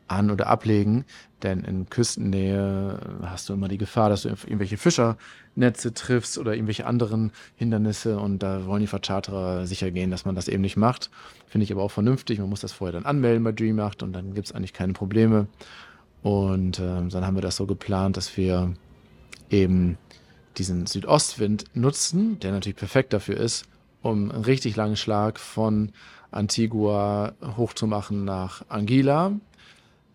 an- 0.08 0.30
oder 0.30 0.46
ablegen, 0.46 1.04
denn 1.42 1.64
in 1.64 1.90
Küstennähe 1.90 2.98
hast 3.22 3.48
du 3.48 3.52
immer 3.52 3.68
die 3.68 3.76
Gefahr, 3.76 4.08
dass 4.08 4.22
du 4.22 4.30
irgendwelche 4.30 4.78
Fischernetze 4.78 5.92
triffst 5.92 6.38
oder 6.38 6.54
irgendwelche 6.54 6.86
anderen 6.86 7.30
Hindernisse 7.56 8.18
und 8.18 8.42
da 8.42 8.64
wollen 8.64 8.80
die 8.80 8.86
Vercharterer 8.86 9.66
sicher 9.66 9.90
gehen, 9.90 10.10
dass 10.10 10.24
man 10.24 10.34
das 10.34 10.48
eben 10.48 10.62
nicht 10.62 10.78
macht. 10.78 11.10
Finde 11.46 11.64
ich 11.64 11.72
aber 11.72 11.82
auch 11.82 11.90
vernünftig. 11.90 12.38
Man 12.38 12.48
muss 12.48 12.60
das 12.60 12.72
vorher 12.72 12.92
dann 12.92 13.04
anmelden 13.04 13.44
bei 13.44 13.52
DreamYacht 13.52 14.02
und 14.02 14.14
dann 14.14 14.32
gibt 14.32 14.46
es 14.46 14.54
eigentlich 14.54 14.72
keine 14.72 14.94
Probleme. 14.94 15.46
Und 16.22 16.78
äh, 16.78 17.06
dann 17.08 17.26
haben 17.26 17.36
wir 17.36 17.42
das 17.42 17.56
so 17.56 17.66
geplant, 17.66 18.16
dass 18.16 18.36
wir 18.36 18.72
eben 19.50 19.98
diesen 20.56 20.86
Südostwind 20.86 21.64
nutzen, 21.74 22.38
der 22.40 22.52
natürlich 22.52 22.76
perfekt 22.76 23.12
dafür 23.12 23.36
ist, 23.36 23.66
um 24.02 24.30
einen 24.30 24.44
richtig 24.44 24.76
langen 24.76 24.96
Schlag 24.96 25.38
von 25.38 25.92
Antigua 26.30 27.32
hochzumachen 27.56 28.24
nach 28.24 28.62
Anguilla. 28.68 29.32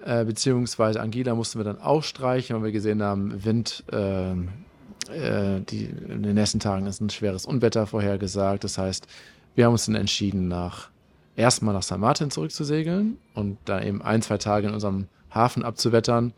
Äh, 0.04 0.26
beziehungsweise 0.26 1.02
Anguilla 1.02 1.34
mussten 1.34 1.60
wir 1.60 1.63
dann 1.63 1.80
auch 1.80 2.04
streichen, 2.04 2.56
weil 2.56 2.63
wir 2.65 2.72
gesehen 2.72 3.02
haben, 3.02 3.43
Wind, 3.46 3.84
äh, 3.91 4.32
äh, 4.32 5.62
die, 5.62 5.86
in 5.86 6.24
den 6.24 6.36
nächsten 6.36 6.60
Tagen 6.60 6.88
ist 6.88 7.02
ein 7.02 7.10
schweres 7.10 7.46
Unwetter 7.46 7.88
vorhergesagt. 7.88 8.63
Das 8.63 8.78
heißt, 8.78 9.08
wir 9.56 9.65
haben 9.65 9.74
uns 9.74 9.86
dann 9.86 9.96
entschieden, 9.96 10.48
nach 10.48 10.89
erstmal 11.36 11.74
nach 11.74 11.84
San 11.84 12.00
Martin 12.00 12.32
zurückzusegeln 12.32 13.17
und 13.34 13.58
da 13.65 13.82
eben 13.82 14.02
ein, 14.02 14.22
zwei 14.22 14.38
Tage 14.38 14.67
in 14.67 14.74
unserem 14.74 15.08
Hafen 15.32 15.63
abzuwettern. 15.63 16.34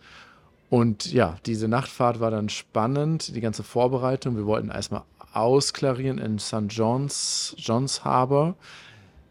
Und 0.69 1.11
ja, 1.11 1.37
diese 1.45 1.67
Nachtfahrt 1.67 2.19
war 2.19 2.31
dann 2.31 2.49
spannend, 2.49 3.35
die 3.35 3.41
ganze 3.41 3.63
Vorbereitung. 3.63 4.35
Wir 4.35 4.45
wollten 4.45 4.69
erstmal 4.69 5.03
ausklarieren 5.33 6.17
in 6.17 6.39
St. 6.39 6.65
John's, 6.69 7.55
John's 7.57 8.03
Harbor. 8.03 8.55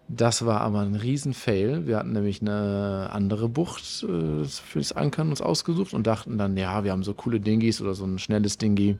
Das 0.06 0.44
war 0.44 0.60
aber 0.60 0.80
ein 0.80 0.94
Riesenfail. 0.94 1.86
Wir 1.86 1.96
hatten 1.96 2.12
nämlich 2.12 2.42
eine 2.42 3.08
andere 3.10 3.48
Bucht 3.48 4.04
äh, 4.04 4.44
fürs 4.44 4.92
Ankern 4.92 5.30
uns 5.30 5.40
ausgesucht 5.40 5.94
und 5.94 6.06
dachten 6.06 6.36
dann, 6.36 6.56
ja, 6.56 6.84
wir 6.84 6.92
haben 6.92 7.02
so 7.02 7.14
coole 7.14 7.40
Dinghies 7.40 7.80
oder 7.80 7.94
so 7.94 8.04
ein 8.04 8.18
schnelles 8.18 8.58
Dinghy. 8.58 8.98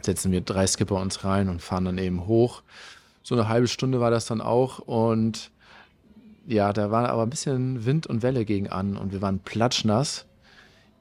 Setzen 0.00 0.32
wir 0.32 0.40
drei 0.40 0.66
Skipper 0.66 0.96
uns 0.96 1.24
rein 1.24 1.48
und 1.48 1.60
fahren 1.60 1.84
dann 1.84 1.98
eben 1.98 2.26
hoch. 2.26 2.62
So 3.22 3.34
eine 3.34 3.48
halbe 3.48 3.68
Stunde 3.68 4.00
war 4.00 4.10
das 4.10 4.26
dann 4.26 4.40
auch 4.40 4.78
und 4.78 5.50
ja, 6.46 6.72
da 6.72 6.90
war 6.90 7.08
aber 7.08 7.22
ein 7.22 7.30
bisschen 7.30 7.84
Wind 7.86 8.06
und 8.06 8.22
Welle 8.22 8.44
gegen 8.44 8.68
an 8.68 8.96
und 8.96 9.12
wir 9.12 9.22
waren 9.22 9.40
platschnass. 9.40 10.26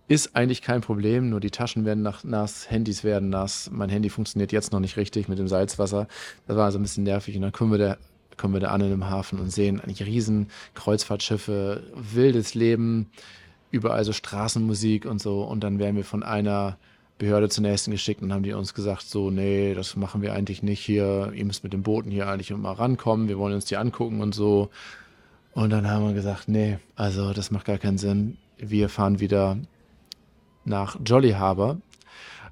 Ist 0.10 0.36
eigentlich 0.36 0.62
kein 0.62 0.82
Problem, 0.82 1.30
nur 1.30 1.40
die 1.40 1.50
Taschen 1.50 1.86
werden 1.86 2.08
nass, 2.24 2.70
Handys 2.70 3.06
werden 3.06 3.30
nass. 3.30 3.70
Mein 3.72 3.90
Handy 3.90 4.10
funktioniert 4.10 4.52
jetzt 4.52 4.74
noch 4.74 4.82
nicht 4.82 4.98
richtig 4.98 5.30
mit 5.30 5.40
dem 5.40 5.48
Salzwasser. 5.48 6.08
Das 6.46 6.58
war 6.58 6.66
also 6.66 6.78
ein 6.78 6.82
bisschen 6.82 7.06
nervig 7.06 7.36
und 7.38 7.42
dann 7.42 7.54
kommen 7.54 7.72
wir 7.72 7.78
da, 7.78 7.98
kommen 8.36 8.54
wir 8.54 8.60
da 8.60 8.72
an 8.72 8.82
in 8.82 8.90
dem 8.90 9.10
Hafen 9.10 9.40
und 9.40 9.50
sehen 9.50 9.80
eigentlich 9.80 10.06
riesen 10.06 10.48
Kreuzfahrtschiffe, 10.74 11.84
wildes 11.96 12.54
Leben, 12.54 13.12
überall 13.72 14.04
so 14.04 14.12
Straßenmusik 14.12 15.06
und 15.06 15.22
so 15.22 15.44
und 15.44 15.64
dann 15.64 15.80
werden 15.80 15.96
wir 15.96 16.04
von 16.04 16.22
einer 16.22 16.78
Behörde 17.18 17.48
zur 17.48 17.62
nächsten 17.62 17.92
geschickt 17.92 18.22
und 18.22 18.34
haben 18.34 18.44
die 18.44 18.52
uns 18.52 18.74
gesagt, 18.74 19.04
so, 19.04 19.32
nee, 19.32 19.74
das 19.74 19.96
machen 19.96 20.22
wir 20.22 20.34
eigentlich 20.34 20.64
nicht 20.64 20.82
hier, 20.82 21.32
ihr 21.34 21.46
müsst 21.46 21.64
mit 21.64 21.72
den 21.72 21.84
Booten 21.84 22.12
hier 22.12 22.28
eigentlich 22.28 22.50
mal 22.52 22.74
rankommen, 22.74 23.30
wir 23.30 23.38
wollen 23.38 23.54
uns 23.54 23.66
die 23.66 23.78
angucken 23.78 24.20
und 24.20 24.36
so. 24.36 24.70
Und 25.54 25.70
dann 25.70 25.90
haben 25.90 26.06
wir 26.06 26.14
gesagt, 26.14 26.50
nee, 26.50 26.80
also 26.96 27.32
das 27.32 27.52
macht 27.52 27.68
gar 27.68 27.78
keinen 27.78 27.98
Sinn. 27.98 28.38
Wir 28.58 28.90
fahren 28.90 29.20
wieder 29.20 29.58
nach 30.66 30.98
Jolly 31.06 31.32
Harbor, 31.32 31.78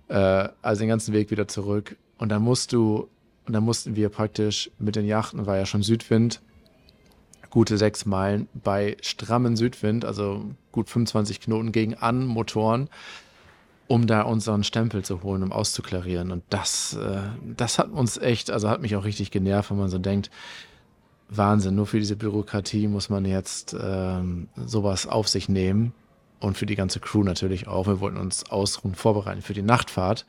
äh, 0.07 0.49
also 0.61 0.79
den 0.79 0.89
ganzen 0.89 1.13
Weg 1.13 1.31
wieder 1.31 1.47
zurück. 1.47 1.95
Und 2.17 2.29
dann 2.29 2.41
musst 2.41 2.73
du, 2.73 3.07
und 3.47 3.53
dann 3.53 3.63
mussten 3.63 3.95
wir 3.95 4.09
praktisch 4.09 4.69
mit 4.79 4.95
den 4.95 5.05
Yachten, 5.05 5.45
war 5.45 5.57
ja 5.57 5.65
schon 5.65 5.83
Südwind, 5.83 6.41
gute 7.49 7.77
sechs 7.77 8.05
Meilen 8.05 8.47
bei 8.53 8.97
strammen 9.01 9.55
Südwind, 9.55 10.05
also 10.05 10.45
gut 10.71 10.89
25 10.89 11.41
Knoten 11.41 11.71
gegen 11.71 11.95
an 11.95 12.25
Motoren, 12.25 12.89
um 13.87 14.07
da 14.07 14.21
unseren 14.21 14.63
Stempel 14.63 15.03
zu 15.03 15.21
holen, 15.21 15.43
um 15.43 15.51
auszuklarieren. 15.51 16.31
Und 16.31 16.43
das, 16.49 16.93
äh, 16.93 17.21
das 17.57 17.77
hat 17.77 17.91
uns 17.91 18.17
echt, 18.17 18.51
also 18.51 18.69
hat 18.69 18.81
mich 18.81 18.95
auch 18.95 19.03
richtig 19.03 19.31
genervt, 19.31 19.71
wenn 19.71 19.77
man 19.77 19.89
so 19.89 19.99
denkt, 19.99 20.31
Wahnsinn, 21.27 21.75
nur 21.75 21.87
für 21.87 21.99
diese 21.99 22.17
Bürokratie 22.17 22.87
muss 22.87 23.09
man 23.09 23.23
jetzt 23.23 23.75
ähm, 23.79 24.49
sowas 24.65 25.07
auf 25.07 25.29
sich 25.29 25.47
nehmen 25.47 25.93
und 26.41 26.57
für 26.57 26.65
die 26.65 26.75
ganze 26.75 26.99
Crew 26.99 27.23
natürlich 27.23 27.67
auch. 27.67 27.87
Wir 27.87 28.01
wollten 28.01 28.17
uns 28.17 28.49
ausruhen, 28.49 28.95
vorbereiten 28.95 29.41
für 29.41 29.53
die 29.53 29.61
Nachtfahrt. 29.61 30.25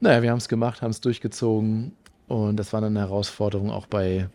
Naja, 0.00 0.22
wir 0.22 0.30
haben 0.30 0.38
es 0.38 0.48
gemacht, 0.48 0.82
haben 0.82 0.90
es 0.90 1.00
durchgezogen 1.00 1.92
und 2.26 2.56
das 2.56 2.72
war 2.72 2.80
dann 2.80 2.96
eine 2.96 3.06
Herausforderung 3.06 3.70
auch 3.70 3.86
bei 3.86 4.28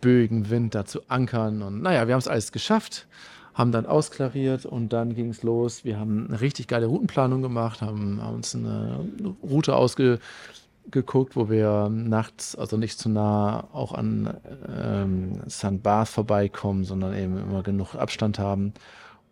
böigem 0.00 0.50
Wind 0.50 0.74
da 0.74 0.84
zu 0.84 1.00
ankern. 1.08 1.62
Und 1.62 1.82
naja, 1.82 2.06
wir 2.06 2.14
haben 2.14 2.20
es 2.20 2.28
alles 2.28 2.52
geschafft, 2.52 3.06
haben 3.54 3.72
dann 3.72 3.86
ausklariert 3.86 4.66
und 4.66 4.92
dann 4.92 5.14
ging 5.14 5.30
es 5.30 5.42
los. 5.42 5.84
Wir 5.84 5.98
haben 5.98 6.28
eine 6.28 6.40
richtig 6.40 6.68
geile 6.68 6.86
Routenplanung 6.86 7.42
gemacht, 7.42 7.82
haben, 7.82 8.22
haben 8.22 8.36
uns 8.36 8.54
eine 8.54 9.00
Route 9.42 9.76
ausgeguckt, 9.76 11.36
wo 11.36 11.50
wir 11.50 11.88
nachts, 11.90 12.56
also 12.56 12.76
nicht 12.76 12.98
zu 12.98 13.08
nah 13.08 13.68
auch 13.72 13.92
an 13.92 14.36
ähm, 14.78 15.40
St. 15.48 15.82
Barth 15.82 16.08
vorbeikommen, 16.08 16.84
sondern 16.84 17.14
eben 17.14 17.38
immer 17.38 17.62
genug 17.62 17.94
Abstand 17.94 18.38
haben 18.38 18.74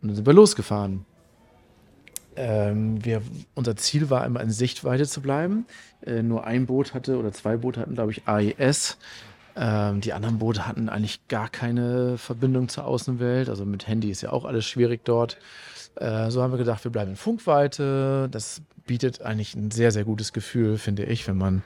und 0.02 0.08
dann 0.08 0.16
sind 0.16 0.26
wir 0.26 0.32
losgefahren. 0.32 1.04
Ähm, 2.36 3.04
wir, 3.04 3.22
unser 3.54 3.76
Ziel 3.76 4.08
war 4.08 4.24
immer 4.24 4.40
in 4.40 4.50
Sichtweite 4.50 5.06
zu 5.06 5.20
bleiben. 5.20 5.66
Äh, 6.06 6.22
nur 6.22 6.44
ein 6.44 6.66
Boot 6.66 6.94
hatte 6.94 7.18
oder 7.18 7.32
zwei 7.32 7.56
Boote 7.56 7.80
hatten, 7.80 7.94
glaube 7.94 8.12
ich, 8.12 8.26
AES. 8.26 8.96
Ähm, 9.56 10.00
die 10.00 10.12
anderen 10.12 10.38
Boote 10.38 10.66
hatten 10.66 10.88
eigentlich 10.88 11.26
gar 11.28 11.48
keine 11.48 12.16
Verbindung 12.18 12.68
zur 12.68 12.86
Außenwelt. 12.86 13.48
Also 13.48 13.64
mit 13.64 13.88
Handy 13.88 14.10
ist 14.10 14.22
ja 14.22 14.32
auch 14.32 14.44
alles 14.44 14.64
schwierig 14.64 15.04
dort. 15.04 15.38
Äh, 15.96 16.30
so 16.30 16.42
haben 16.42 16.52
wir 16.52 16.58
gedacht, 16.58 16.84
wir 16.84 16.92
bleiben 16.92 17.10
in 17.10 17.16
Funkweite. 17.16 18.28
Das 18.30 18.62
bietet 18.86 19.22
eigentlich 19.22 19.54
ein 19.54 19.70
sehr, 19.70 19.90
sehr 19.90 20.04
gutes 20.04 20.32
Gefühl, 20.32 20.78
finde 20.78 21.04
ich, 21.04 21.26
wenn 21.28 21.36
man 21.36 21.62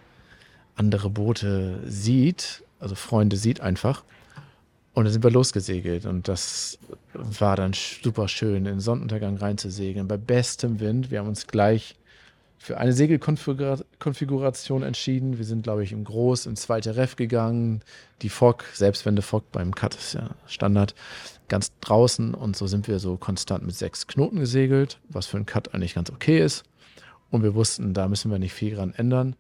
andere 0.77 1.11
Boote 1.11 1.81
sieht, 1.87 2.65
also 2.81 2.95
Freunde 2.95 3.37
sieht 3.37 3.61
einfach. 3.61 4.03
Und 4.95 5.05
dann 5.05 5.13
sind 5.13 5.25
wir 5.25 5.31
losgesegelt 5.31 6.07
und 6.07 6.29
das 6.29 6.79
war 7.13 7.57
dann 7.57 7.73
super 7.73 8.29
schön, 8.29 8.59
in 8.59 8.65
den 8.65 8.81
Sonnenuntergang 8.81 9.37
reinzusegeln. 9.37 10.07
Bei 10.07 10.17
bestem 10.17 10.79
Wind. 10.79 11.11
Wir 11.11 11.19
haben 11.19 11.29
uns 11.29 11.49
gleich 11.49 11.97
für 12.59 12.79
eine 12.79 12.93
Segelkonfiguration 12.93 14.83
entschieden. 14.85 15.37
Wir 15.37 15.45
sind, 15.45 15.65
glaube 15.65 15.83
ich, 15.83 15.93
im 15.93 16.05
Groß, 16.05 16.47
im 16.47 16.55
zweiten 16.55 16.93
Ref 16.95 17.17
gegangen. 17.17 17.83
Die 18.23 18.29
Fock, 18.29 18.65
Selbstwende 18.73 19.21
Fock 19.21 19.51
beim 19.51 19.75
Cut 19.75 19.97
ist 19.97 20.15
ja 20.15 20.31
Standard, 20.47 20.95
ganz 21.49 21.73
draußen. 21.81 22.33
Und 22.33 22.57
so 22.57 22.69
sind 22.69 22.87
wir 22.87 23.01
so 23.01 23.17
konstant 23.17 23.67
mit 23.67 23.75
sechs 23.75 24.07
Knoten 24.07 24.39
gesegelt, 24.39 25.01
was 25.09 25.27
für 25.27 25.37
einen 25.37 25.47
Cut 25.47 25.75
eigentlich 25.75 25.95
ganz 25.95 26.09
okay 26.09 26.39
ist. 26.39 26.63
Und 27.31 27.43
wir 27.43 27.55
wussten, 27.55 27.95
da 27.95 28.09
müssen 28.09 28.31
wir 28.31 28.39
nicht 28.39 28.55
viel 28.55 28.77
dran 28.77 28.95
ändern. 28.97 29.35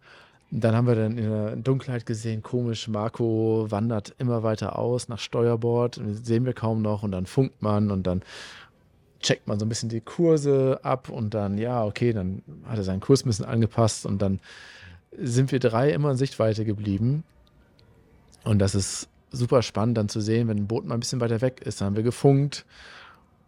Dann 0.56 0.76
haben 0.76 0.86
wir 0.86 0.94
dann 0.94 1.18
in 1.18 1.28
der 1.28 1.56
Dunkelheit 1.56 2.06
gesehen, 2.06 2.40
komisch, 2.40 2.86
Marco 2.86 3.66
wandert 3.70 4.14
immer 4.18 4.44
weiter 4.44 4.78
aus 4.78 5.08
nach 5.08 5.18
Steuerbord. 5.18 6.00
sehen 6.22 6.44
wir 6.44 6.52
kaum 6.52 6.80
noch 6.80 7.02
und 7.02 7.10
dann 7.10 7.26
funkt 7.26 7.60
man 7.60 7.90
und 7.90 8.06
dann 8.06 8.22
checkt 9.18 9.48
man 9.48 9.58
so 9.58 9.66
ein 9.66 9.68
bisschen 9.68 9.88
die 9.88 10.00
Kurse 10.00 10.78
ab 10.84 11.08
und 11.08 11.34
dann, 11.34 11.58
ja, 11.58 11.84
okay, 11.84 12.12
dann 12.12 12.42
hat 12.68 12.78
er 12.78 12.84
seinen 12.84 13.00
Kurs 13.00 13.24
ein 13.24 13.30
bisschen 13.30 13.46
angepasst 13.46 14.06
und 14.06 14.22
dann 14.22 14.38
sind 15.18 15.50
wir 15.50 15.58
drei 15.58 15.90
immer 15.90 16.12
in 16.12 16.16
Sichtweite 16.16 16.64
geblieben. 16.64 17.24
Und 18.44 18.60
das 18.60 18.76
ist 18.76 19.08
super 19.32 19.60
spannend 19.60 19.98
dann 19.98 20.08
zu 20.08 20.20
sehen, 20.20 20.46
wenn 20.46 20.58
ein 20.58 20.66
Boot 20.68 20.84
mal 20.84 20.94
ein 20.94 21.00
bisschen 21.00 21.20
weiter 21.20 21.40
weg 21.40 21.62
ist. 21.62 21.80
Dann 21.80 21.86
haben 21.86 21.96
wir 21.96 22.04
gefunkt 22.04 22.64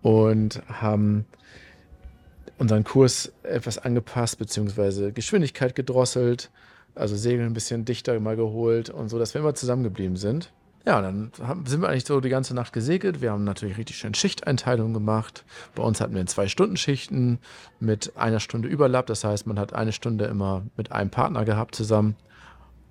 und 0.03 0.61
haben 0.67 1.25
unseren 2.59 2.83
Kurs 2.83 3.33
etwas 3.45 3.79
angepasst, 3.79 4.39
beziehungsweise 4.39 5.13
Geschwindigkeit 5.13 5.77
gedrosselt 5.77 6.51
also 6.97 7.17
Segel 7.17 7.47
ein 7.47 7.55
bisschen 7.55 7.85
dichter 7.85 8.19
mal 8.21 8.37
geholt 8.37 8.91
und 8.91 9.09
so, 9.09 9.19
dass 9.19 9.35
wir 9.35 9.41
immer 9.41 9.55
zusammengeblieben 9.55 10.17
sind. 10.17 10.53
Ja, 10.87 11.01
dann 11.03 11.33
sind 11.65 11.81
wir 11.81 11.89
eigentlich 11.89 12.05
so 12.05 12.21
die 12.21 12.29
ganze 12.29 12.55
Nacht 12.55 12.73
gesegelt. 12.73 13.21
Wir 13.21 13.33
haben 13.33 13.43
natürlich 13.43 13.77
richtig 13.77 13.97
schön 13.97 14.15
Schichteinteilung 14.15 14.95
gemacht. 14.95 15.45
Bei 15.75 15.83
uns 15.83 16.01
hatten 16.01 16.15
wir 16.15 16.25
zwei 16.27 16.47
Stunden 16.47 16.77
Schichten 16.77 17.41
mit 17.81 18.17
einer 18.17 18.39
Stunde 18.39 18.69
Überlapp. 18.69 19.07
Das 19.07 19.25
heißt, 19.25 19.49
man 19.49 19.59
hat 19.59 19.73
eine 19.73 19.91
Stunde 19.91 20.27
immer 20.27 20.63
mit 20.77 20.93
einem 20.93 21.11
Partner 21.11 21.45
gehabt 21.45 21.75
zusammen. 21.75 22.15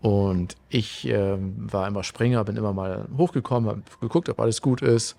Und 0.02 0.58
ich 0.68 1.08
äh, 1.08 1.38
war 1.40 1.88
immer 1.88 2.04
Springer, 2.04 2.44
bin 2.44 2.58
immer 2.58 2.74
mal 2.74 3.08
hochgekommen, 3.18 3.70
habe 3.70 3.82
geguckt, 4.02 4.28
ob 4.28 4.42
alles 4.42 4.62
gut 4.62 4.82
ist. 4.82 5.16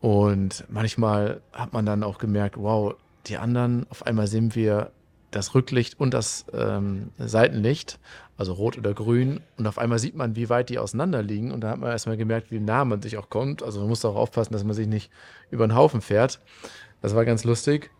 Und 0.00 0.64
manchmal 0.68 1.40
hat 1.52 1.72
man 1.72 1.84
dann 1.84 2.04
auch 2.04 2.18
gemerkt, 2.18 2.56
wow, 2.56 2.94
die 3.26 3.36
anderen, 3.36 3.84
auf 3.90 4.06
einmal 4.06 4.28
sehen 4.28 4.54
wir 4.54 4.92
das 5.34 5.54
Rücklicht 5.54 5.98
und 5.98 6.14
das 6.14 6.46
ähm, 6.52 7.10
Seitenlicht, 7.18 7.98
also 8.36 8.52
rot 8.52 8.78
oder 8.78 8.94
grün. 8.94 9.40
Und 9.56 9.66
auf 9.66 9.78
einmal 9.78 9.98
sieht 9.98 10.14
man, 10.14 10.36
wie 10.36 10.48
weit 10.48 10.68
die 10.68 10.78
auseinander 10.78 11.22
liegen. 11.22 11.50
Und 11.52 11.62
da 11.62 11.70
hat 11.70 11.78
man 11.78 11.90
erstmal 11.90 12.16
gemerkt, 12.16 12.50
wie 12.50 12.60
nah 12.60 12.84
man 12.84 13.02
sich 13.02 13.16
auch 13.16 13.30
kommt. 13.30 13.62
Also 13.62 13.80
man 13.80 13.88
muss 13.88 14.04
auch 14.04 14.16
aufpassen, 14.16 14.52
dass 14.52 14.64
man 14.64 14.74
sich 14.74 14.86
nicht 14.86 15.10
über 15.50 15.66
den 15.66 15.74
Haufen 15.74 16.00
fährt. 16.00 16.40
Das 17.02 17.14
war 17.14 17.24
ganz 17.24 17.44
lustig. 17.44 17.90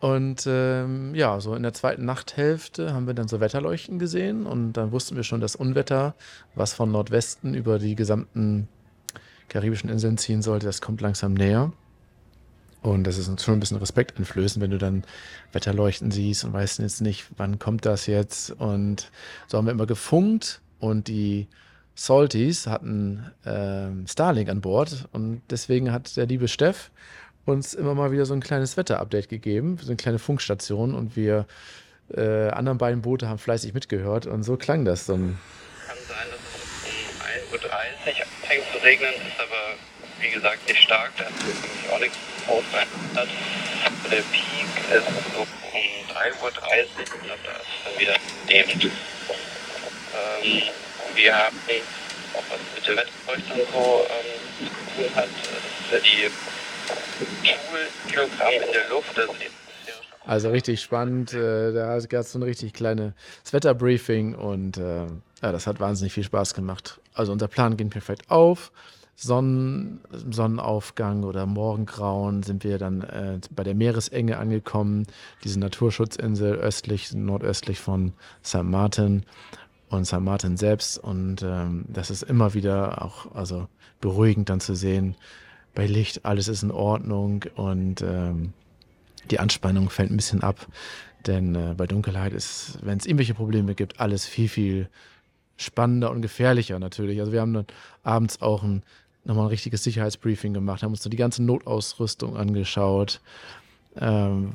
Und 0.00 0.44
ähm, 0.46 1.14
ja, 1.14 1.40
so 1.40 1.54
in 1.54 1.62
der 1.62 1.72
zweiten 1.72 2.04
Nachthälfte 2.04 2.92
haben 2.92 3.06
wir 3.06 3.14
dann 3.14 3.26
so 3.26 3.40
Wetterleuchten 3.40 3.98
gesehen. 3.98 4.46
Und 4.46 4.74
dann 4.74 4.92
wussten 4.92 5.16
wir 5.16 5.24
schon, 5.24 5.40
dass 5.40 5.56
Unwetter, 5.56 6.14
was 6.54 6.74
von 6.74 6.92
Nordwesten 6.92 7.54
über 7.54 7.78
die 7.78 7.96
gesamten 7.96 8.68
karibischen 9.48 9.88
Inseln 9.88 10.18
ziehen 10.18 10.42
sollte, 10.42 10.66
das 10.66 10.82
kommt 10.82 11.00
langsam 11.00 11.32
näher. 11.32 11.72
Und 12.80 13.04
das 13.04 13.18
ist 13.18 13.42
schon 13.42 13.54
ein 13.54 13.60
bisschen 13.60 13.78
respekteinflößend, 13.78 14.62
wenn 14.62 14.70
du 14.70 14.78
dann 14.78 15.04
Wetterleuchten 15.52 16.10
siehst 16.10 16.44
und 16.44 16.52
weißt 16.52 16.78
jetzt 16.78 17.00
nicht, 17.00 17.26
wann 17.36 17.58
kommt 17.58 17.84
das 17.84 18.06
jetzt. 18.06 18.52
Und 18.52 19.10
so 19.48 19.58
haben 19.58 19.66
wir 19.66 19.72
immer 19.72 19.86
gefunkt 19.86 20.60
und 20.78 21.08
die 21.08 21.48
Salties 21.96 22.68
hatten 22.68 23.32
äh, 23.44 24.08
Starlink 24.08 24.48
an 24.48 24.60
Bord 24.60 25.08
und 25.12 25.42
deswegen 25.50 25.90
hat 25.90 26.16
der 26.16 26.26
liebe 26.26 26.46
Steff 26.46 26.92
uns 27.44 27.74
immer 27.74 27.94
mal 27.94 28.12
wieder 28.12 28.24
so 28.24 28.34
ein 28.34 28.40
kleines 28.40 28.76
Wetterupdate 28.76 29.28
gegeben, 29.28 29.78
so 29.80 29.88
eine 29.88 29.96
kleine 29.96 30.20
Funkstation 30.20 30.94
und 30.94 31.16
wir 31.16 31.46
äh, 32.14 32.48
anderen 32.50 32.78
beiden 32.78 33.02
Boote 33.02 33.28
haben 33.28 33.38
fleißig 33.38 33.74
mitgehört 33.74 34.26
und 34.26 34.44
so 34.44 34.56
klang 34.56 34.84
das 34.84 35.06
dann. 35.06 35.38
Kann 35.86 35.96
sein, 36.06 36.26
dass 36.30 36.40
es 36.40 37.52
um 37.52 37.66
1.30 37.66 38.20
Uhr 38.20 38.26
fängt 38.46 38.64
zu 38.72 38.78
regnen, 38.84 39.10
ist 39.10 39.40
aber 39.40 39.87
wie 40.20 40.30
gesagt 40.30 40.66
nicht 40.68 40.82
stark, 40.82 41.12
da 41.16 41.24
hat 41.24 41.32
eigentlich 41.32 41.90
auch 41.90 41.98
nichts 42.00 42.16
hat. 43.14 43.28
Der 44.10 44.22
Peak 44.22 44.66
ist 44.90 45.06
so 45.34 45.40
um 45.40 45.46
3.30 45.46 46.42
Uhr, 46.42 46.50
glaube, 46.50 47.40
da 47.44 47.52
ist 47.52 47.68
dann 47.84 47.98
wieder 47.98 48.14
dämmt. 48.48 48.84
Ähm, 48.84 50.62
wir 51.14 51.36
haben 51.36 51.58
auch 52.34 52.44
was 52.48 52.60
mit 52.74 52.86
der 52.86 52.96
Wetterleuchte 52.96 53.52
und 53.54 53.72
so 53.72 54.06
ähm, 54.08 54.68
zu 54.96 55.02
tun 55.02 55.14
hat, 55.14 55.28
das 55.90 56.00
ist 56.00 56.06
ja 56.06 56.30
die 57.18 57.46
Joule-Kilogramm 57.46 58.52
in 58.52 58.72
der 58.72 58.88
Luft. 58.88 59.18
Also, 59.18 59.34
die 59.34 59.48
also 60.28 60.50
richtig 60.50 60.82
spannend. 60.82 61.32
Äh, 61.32 61.72
da 61.72 61.98
gab 62.00 62.20
es 62.20 62.32
so 62.32 62.38
ein 62.38 62.42
richtig 62.42 62.74
kleines 62.74 63.12
Wetterbriefing 63.50 64.34
und 64.34 64.76
äh, 64.76 65.06
ja, 65.42 65.52
das 65.52 65.66
hat 65.66 65.80
wahnsinnig 65.80 66.12
viel 66.12 66.24
Spaß 66.24 66.52
gemacht. 66.52 67.00
Also 67.14 67.32
unser 67.32 67.48
Plan 67.48 67.78
ging 67.78 67.88
perfekt 67.88 68.30
auf. 68.30 68.70
Sonnen, 69.20 69.98
Sonnenaufgang 70.12 71.24
oder 71.24 71.44
Morgengrauen 71.44 72.44
sind 72.44 72.62
wir 72.62 72.78
dann 72.78 73.02
äh, 73.02 73.40
bei 73.50 73.64
der 73.64 73.74
Meeresenge 73.74 74.38
angekommen, 74.38 75.08
diese 75.42 75.58
Naturschutzinsel 75.58 76.54
östlich, 76.54 77.12
nordöstlich 77.12 77.80
von 77.80 78.12
St. 78.44 78.62
Martin 78.62 79.24
und 79.88 80.04
St. 80.04 80.20
Martin 80.20 80.56
selbst. 80.56 80.98
Und 80.98 81.42
ähm, 81.42 81.84
das 81.88 82.10
ist 82.10 82.22
immer 82.22 82.54
wieder 82.54 83.02
auch 83.04 83.34
also 83.34 83.66
beruhigend 84.00 84.50
dann 84.50 84.60
zu 84.60 84.76
sehen, 84.76 85.16
bei 85.74 85.86
Licht 85.86 86.24
alles 86.24 86.46
ist 86.46 86.62
in 86.62 86.70
Ordnung 86.70 87.44
und 87.56 88.02
ähm, 88.02 88.52
die 89.32 89.40
Anspannung 89.40 89.90
fällt 89.90 90.12
ein 90.12 90.16
bisschen 90.16 90.44
ab. 90.44 90.64
Denn 91.26 91.56
äh, 91.56 91.74
bei 91.76 91.88
Dunkelheit 91.88 92.32
ist, 92.32 92.78
wenn 92.82 92.98
es 92.98 93.06
irgendwelche 93.06 93.34
Probleme 93.34 93.74
gibt, 93.74 93.98
alles 93.98 94.26
viel, 94.26 94.48
viel 94.48 94.88
spannender 95.56 96.12
und 96.12 96.22
gefährlicher 96.22 96.78
natürlich. 96.78 97.18
Also 97.18 97.32
wir 97.32 97.40
haben 97.40 97.52
dann 97.52 97.66
abends 98.04 98.40
auch 98.40 98.62
ein 98.62 98.84
nochmal 99.28 99.46
ein 99.46 99.50
richtiges 99.50 99.84
Sicherheitsbriefing 99.84 100.52
gemacht, 100.52 100.82
haben 100.82 100.92
uns 100.92 101.02
so 101.02 101.10
die 101.10 101.16
ganze 101.16 101.42
Notausrüstung 101.44 102.36
angeschaut. 102.36 103.20
Ähm, 104.00 104.52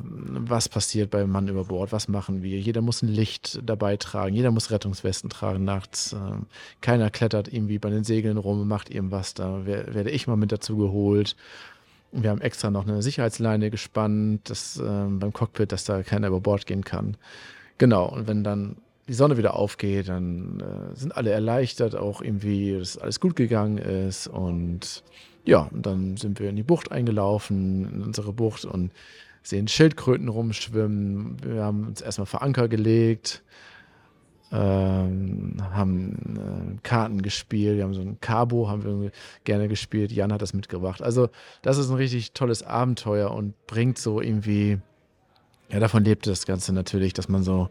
was 0.47 0.69
passiert 0.69 1.11
beim 1.11 1.29
Mann 1.29 1.47
über 1.47 1.65
Bord? 1.65 1.91
Was 1.91 2.07
machen 2.07 2.43
wir? 2.43 2.59
Jeder 2.59 2.81
muss 2.81 3.01
ein 3.01 3.09
Licht 3.09 3.59
dabei 3.63 3.97
tragen, 3.97 4.35
jeder 4.35 4.51
muss 4.51 4.71
Rettungswesten 4.71 5.29
tragen 5.29 5.63
nachts. 5.63 6.13
Ähm, 6.13 6.45
keiner 6.81 7.09
klettert 7.09 7.51
irgendwie 7.51 7.77
bei 7.77 7.89
den 7.89 8.03
Segeln 8.03 8.37
rum, 8.37 8.67
macht 8.67 8.89
irgendwas. 8.89 9.33
Da 9.33 9.65
werde 9.65 10.11
ich 10.11 10.27
mal 10.27 10.37
mit 10.37 10.51
dazu 10.51 10.77
geholt. 10.77 11.35
Wir 12.11 12.29
haben 12.29 12.41
extra 12.41 12.69
noch 12.69 12.87
eine 12.87 13.01
Sicherheitsleine 13.01 13.69
gespannt, 13.69 14.49
dass, 14.49 14.77
ähm, 14.77 15.19
beim 15.19 15.33
Cockpit, 15.33 15.71
dass 15.71 15.83
da 15.83 16.03
keiner 16.03 16.27
über 16.27 16.39
Bord 16.39 16.65
gehen 16.65 16.83
kann. 16.83 17.17
Genau, 17.79 18.07
und 18.07 18.27
wenn 18.27 18.43
dann 18.43 18.77
die 19.07 19.13
Sonne 19.13 19.37
wieder 19.37 19.55
aufgeht, 19.55 20.09
dann 20.09 20.59
äh, 20.59 20.95
sind 20.95 21.15
alle 21.15 21.31
erleichtert, 21.31 21.95
auch 21.95 22.21
irgendwie, 22.21 22.77
dass 22.77 22.97
alles 22.97 23.19
gut 23.19 23.35
gegangen 23.35 23.77
ist. 23.77 24.27
Und 24.27 25.03
ja, 25.45 25.69
und 25.71 25.85
dann 25.85 26.17
sind 26.17 26.39
wir 26.39 26.49
in 26.49 26.55
die 26.55 26.63
Bucht 26.63 26.91
eingelaufen, 26.91 27.89
in 27.93 28.03
unsere 28.03 28.31
Bucht 28.31 28.65
und 28.65 28.91
sehen 29.41 29.67
Schildkröten 29.67 30.29
rumschwimmen. 30.29 31.37
Wir 31.43 31.63
haben 31.63 31.87
uns 31.87 32.01
erstmal 32.01 32.27
vor 32.27 32.41
Anker 32.41 32.69
gelegt, 32.69 33.43
ähm, 34.53 35.57
haben 35.71 36.77
äh, 36.77 36.87
Karten 36.87 37.21
gespielt, 37.21 37.75
wir 37.75 37.83
haben 37.83 37.93
so 37.93 38.01
ein 38.01 38.21
Cabo, 38.21 38.69
haben 38.69 39.01
wir 39.01 39.11
gerne 39.43 39.67
gespielt. 39.67 40.13
Jan 40.13 40.31
hat 40.31 40.41
das 40.41 40.53
mitgebracht. 40.53 41.01
Also, 41.01 41.29
das 41.61 41.77
ist 41.77 41.89
ein 41.89 41.97
richtig 41.97 42.31
tolles 42.31 42.63
Abenteuer 42.63 43.31
und 43.31 43.53
bringt 43.67 43.97
so 43.97 44.21
irgendwie, 44.21 44.77
ja, 45.69 45.79
davon 45.79 46.05
lebt 46.05 46.25
das 46.25 46.45
Ganze 46.45 46.71
natürlich, 46.71 47.11
dass 47.11 47.27
man 47.27 47.43
so 47.43 47.69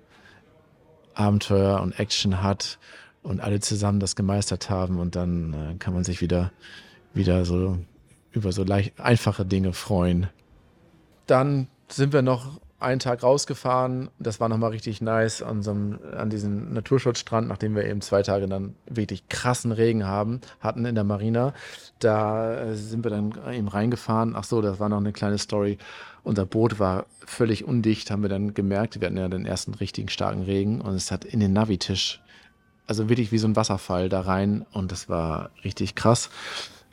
Abenteuer 1.15 1.81
und 1.81 1.99
Action 1.99 2.43
hat 2.43 2.79
und 3.23 3.41
alle 3.41 3.61
zusammen 3.61 4.01
das 4.01 4.17
gemeistert 4.17 4.71
haben 4.71 4.99
und 4.99 5.17
dann 5.17 5.53
äh, 5.53 5.75
kann 5.79 5.95
man 5.95 6.05
sich 6.05 6.21
wieder, 6.21 6.53
wieder 7.15 7.45
so 7.45 7.79
über 8.33 8.53
so 8.53 8.65
leicht, 8.65 8.99
einfache 8.99 9.45
Dinge 9.45 9.73
freuen. 9.73 10.29
Dann 11.27 11.69
sind 11.89 12.13
wir 12.13 12.23
noch 12.23 12.61
einen 12.83 12.99
Tag 12.99 13.23
rausgefahren. 13.23 14.11
Das 14.19 14.41
war 14.41 14.49
nochmal 14.49 14.71
richtig 14.71 15.01
nice 15.01 15.43
an, 15.43 15.63
so 15.63 15.71
einem, 15.71 15.99
an 16.17 16.31
diesem 16.31 16.73
Naturschutzstrand, 16.73 17.49
nachdem 17.49 17.75
wir 17.75 17.85
eben 17.85 18.01
zwei 18.01 18.23
Tage 18.23 18.47
dann 18.49 18.75
wirklich 18.87 19.29
krassen 19.29 19.73
Regen 19.73 20.07
haben, 20.07 20.41
hatten 20.61 20.85
in 20.85 20.95
der 20.95 21.05
Marina. 21.05 21.55
Da 21.99 22.55
äh, 22.55 22.75
sind 22.75 23.05
wir 23.05 23.11
dann 23.11 23.33
eben 23.53 23.69
reingefahren. 23.69 24.35
Ach 24.37 24.45
so, 24.45 24.61
das 24.61 24.81
war 24.81 24.89
noch 24.89 24.99
eine 24.99 25.13
kleine 25.13 25.39
Story. 25.39 25.79
Unser 26.25 26.47
Boot 26.47 26.79
war 26.79 27.07
völlig 27.27 27.65
undicht, 27.65 28.11
haben 28.11 28.23
wir 28.23 28.29
dann 28.29 28.55
gemerkt. 28.55 29.01
Wir 29.01 29.07
hatten 29.07 29.17
ja 29.17 29.29
den 29.29 29.47
ersten 29.47 29.75
richtigen 29.75 30.09
starken 30.09 30.43
Regen 30.43 30.81
und 30.81 30.95
es 30.95 31.11
hat 31.11 31.25
in 31.25 31.41
den 31.41 31.53
Navitisch, 31.53 32.21
also 32.87 33.09
wirklich 33.09 33.33
wie 33.33 33.39
so 33.39 33.49
ein 33.49 33.57
Wasserfall 33.57 34.09
da 34.09 34.21
rein 34.21 34.67
und 34.73 34.93
das 34.93 35.09
war 35.09 35.51
richtig 35.65 35.95
krass. 35.95 36.31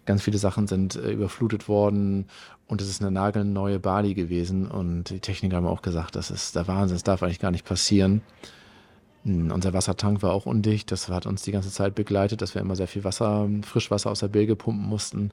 Ganz 0.06 0.24
viele 0.24 0.40
Sachen 0.40 0.66
sind 0.66 0.96
äh, 0.96 1.12
überflutet 1.12 1.68
worden 1.68 2.26
und 2.70 2.82
es 2.82 2.90
ist 2.90 3.02
eine 3.02 3.10
nagelneue 3.10 3.80
Bali 3.80 4.14
gewesen 4.14 4.70
und 4.70 5.06
die 5.10 5.20
Techniker 5.20 5.58
haben 5.58 5.66
auch 5.66 5.82
gesagt, 5.82 6.16
das 6.16 6.30
ist 6.30 6.56
der 6.56 6.68
Wahnsinn, 6.68 6.96
das 6.96 7.04
darf 7.04 7.24
eigentlich 7.24 7.40
gar 7.40 7.50
nicht 7.50 7.66
passieren. 7.66 8.22
Hm, 9.24 9.52
unser 9.52 9.74
Wassertank 9.74 10.22
war 10.22 10.32
auch 10.34 10.46
undicht, 10.46 10.92
das 10.92 11.10
hat 11.10 11.26
uns 11.26 11.42
die 11.42 11.52
ganze 11.52 11.72
Zeit 11.72 11.96
begleitet, 11.96 12.44
dass 12.44 12.54
wir 12.54 12.62
immer 12.62 12.76
sehr 12.76 12.88
viel 12.88 13.04
Wasser, 13.04 13.50
Frischwasser 13.64 14.12
aus 14.12 14.20
der 14.20 14.28
Bilge 14.28 14.56
pumpen 14.56 14.88
mussten. 14.88 15.32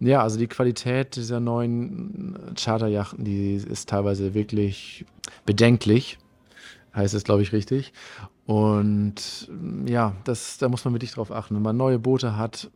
Ja, 0.00 0.22
also 0.22 0.38
die 0.38 0.48
Qualität 0.48 1.14
dieser 1.14 1.38
neuen 1.38 2.36
Charterjachten, 2.56 3.24
die 3.24 3.54
ist 3.54 3.88
teilweise 3.88 4.34
wirklich 4.34 5.06
bedenklich, 5.46 6.18
heißt 6.96 7.14
es, 7.14 7.22
glaube 7.22 7.42
ich, 7.42 7.52
richtig. 7.52 7.92
Und 8.44 9.48
ja, 9.86 10.16
das, 10.24 10.58
da 10.58 10.68
muss 10.68 10.84
man 10.84 10.94
wirklich 10.94 11.12
drauf 11.12 11.30
achten. 11.30 11.54
Wenn 11.54 11.62
man 11.62 11.76
neue 11.76 12.00
Boote 12.00 12.36
hat, 12.36 12.70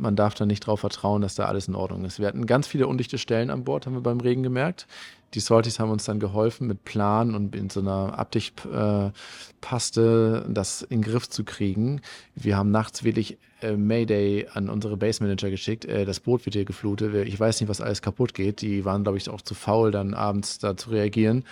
man 0.00 0.16
darf 0.16 0.34
da 0.34 0.46
nicht 0.46 0.64
darauf 0.64 0.80
vertrauen, 0.80 1.22
dass 1.22 1.34
da 1.34 1.44
alles 1.44 1.68
in 1.68 1.74
Ordnung 1.74 2.04
ist. 2.04 2.18
Wir 2.18 2.26
hatten 2.26 2.46
ganz 2.46 2.66
viele 2.66 2.86
undichte 2.86 3.18
Stellen 3.18 3.50
an 3.50 3.64
Bord, 3.64 3.86
haben 3.86 3.94
wir 3.94 4.00
beim 4.00 4.20
Regen 4.20 4.42
gemerkt. 4.42 4.86
Die 5.34 5.40
Salties 5.40 5.78
haben 5.78 5.90
uns 5.90 6.04
dann 6.04 6.18
geholfen, 6.18 6.66
mit 6.66 6.84
Plan 6.84 7.36
und 7.36 7.54
in 7.54 7.70
so 7.70 7.80
einer 7.80 8.18
Abdichtpaste 8.18 10.46
das 10.48 10.82
in 10.82 11.02
den 11.02 11.10
Griff 11.10 11.28
zu 11.28 11.44
kriegen. 11.44 12.00
Wir 12.34 12.56
haben 12.56 12.72
nachts 12.72 13.04
wirklich 13.04 13.38
äh, 13.62 13.76
Mayday 13.76 14.48
an 14.52 14.68
unsere 14.68 14.96
Base 14.96 15.22
Manager 15.22 15.50
geschickt. 15.50 15.84
Äh, 15.84 16.04
das 16.04 16.18
Boot 16.18 16.44
wird 16.46 16.54
hier 16.54 16.64
geflutet. 16.64 17.28
Ich 17.28 17.38
weiß 17.38 17.60
nicht, 17.60 17.68
was 17.68 17.80
alles 17.80 18.02
kaputt 18.02 18.34
geht. 18.34 18.60
Die 18.60 18.84
waren, 18.84 19.04
glaube 19.04 19.18
ich, 19.18 19.30
auch 19.30 19.42
zu 19.42 19.54
faul, 19.54 19.92
dann 19.92 20.14
abends 20.14 20.58
da 20.58 20.76
zu 20.76 20.90
reagieren. 20.90 21.38
Und 21.38 21.44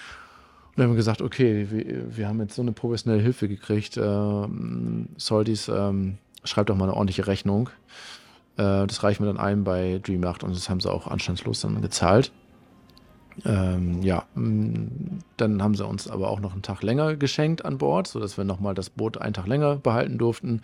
dann 0.77 0.87
haben 0.87 0.93
wir 0.93 0.97
gesagt, 0.97 1.23
okay, 1.23 1.69
wir, 1.71 2.17
wir 2.17 2.29
haben 2.29 2.41
jetzt 2.41 2.57
so 2.57 2.63
eine 2.63 2.73
professionelle 2.73 3.23
Hilfe 3.23 3.47
gekriegt. 3.47 3.97
Ähm, 3.97 5.11
Salties, 5.17 5.69
ähm, 5.69 6.19
schreibt 6.45 6.71
doch 6.71 6.77
mal 6.77 6.87
eine 6.87 6.95
ordentliche 6.95 7.27
Rechnung. 7.27 7.71
Äh, 8.59 8.87
das 8.87 9.03
reichen 9.03 9.25
wir 9.25 9.33
dann 9.33 9.43
ein 9.43 9.65
bei 9.65 10.01
Dream8 10.05 10.45
und 10.45 10.55
das 10.55 10.69
haben 10.69 10.81
sie 10.81 10.91
auch 10.91 11.07
anstandslos 11.07 11.61
dann 11.61 11.81
gezahlt. 11.81 12.33
Ähm, 13.45 14.03
ja, 14.03 14.25
mm, 14.35 15.21
dann 15.37 15.63
haben 15.63 15.75
sie 15.75 15.87
uns 15.87 16.09
aber 16.09 16.29
auch 16.29 16.41
noch 16.41 16.53
einen 16.53 16.63
Tag 16.63 16.83
länger 16.83 17.17
geschenkt 17.17 17.65
an 17.65 17.79
Bord, 17.79 18.09
sodass 18.09 18.37
wir 18.37 18.45
nochmal 18.45 18.75
das 18.75 18.91
Boot 18.91 19.19
einen 19.19 19.35
Tag 19.35 19.47
länger 19.47 19.77
behalten 19.77 20.19
durften. 20.19 20.63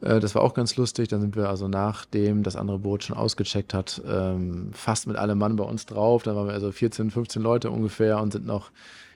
Äh, 0.00 0.20
das 0.20 0.34
war 0.34 0.42
auch 0.42 0.54
ganz 0.54 0.76
lustig. 0.76 1.08
Dann 1.08 1.20
sind 1.20 1.36
wir 1.36 1.48
also 1.48 1.66
nachdem 1.66 2.44
das 2.44 2.54
andere 2.54 2.78
Boot 2.78 3.04
schon 3.04 3.16
ausgecheckt 3.16 3.74
hat, 3.74 4.00
ähm, 4.08 4.70
fast 4.72 5.08
mit 5.08 5.16
allem 5.16 5.38
Mann 5.38 5.56
bei 5.56 5.64
uns 5.64 5.86
drauf. 5.86 6.22
Da 6.22 6.36
waren 6.36 6.46
wir 6.46 6.54
also 6.54 6.70
14, 6.70 7.10
15 7.10 7.42
Leute 7.42 7.70
ungefähr 7.70 8.20
und 8.20 8.32
sind 8.32 8.46
noch 8.46 8.70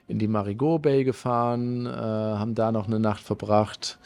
in 0.09 0.19
die 0.19 0.27
Marigot 0.29 0.83
Bay 0.83 1.05
gefahren, 1.05 1.87
äh, 1.87 1.91
haben 1.91 2.57
da 2.57 2.73
noch 2.73 2.89
eine 2.89 2.99
Nacht 2.99 3.23
verbracht. 3.23 3.99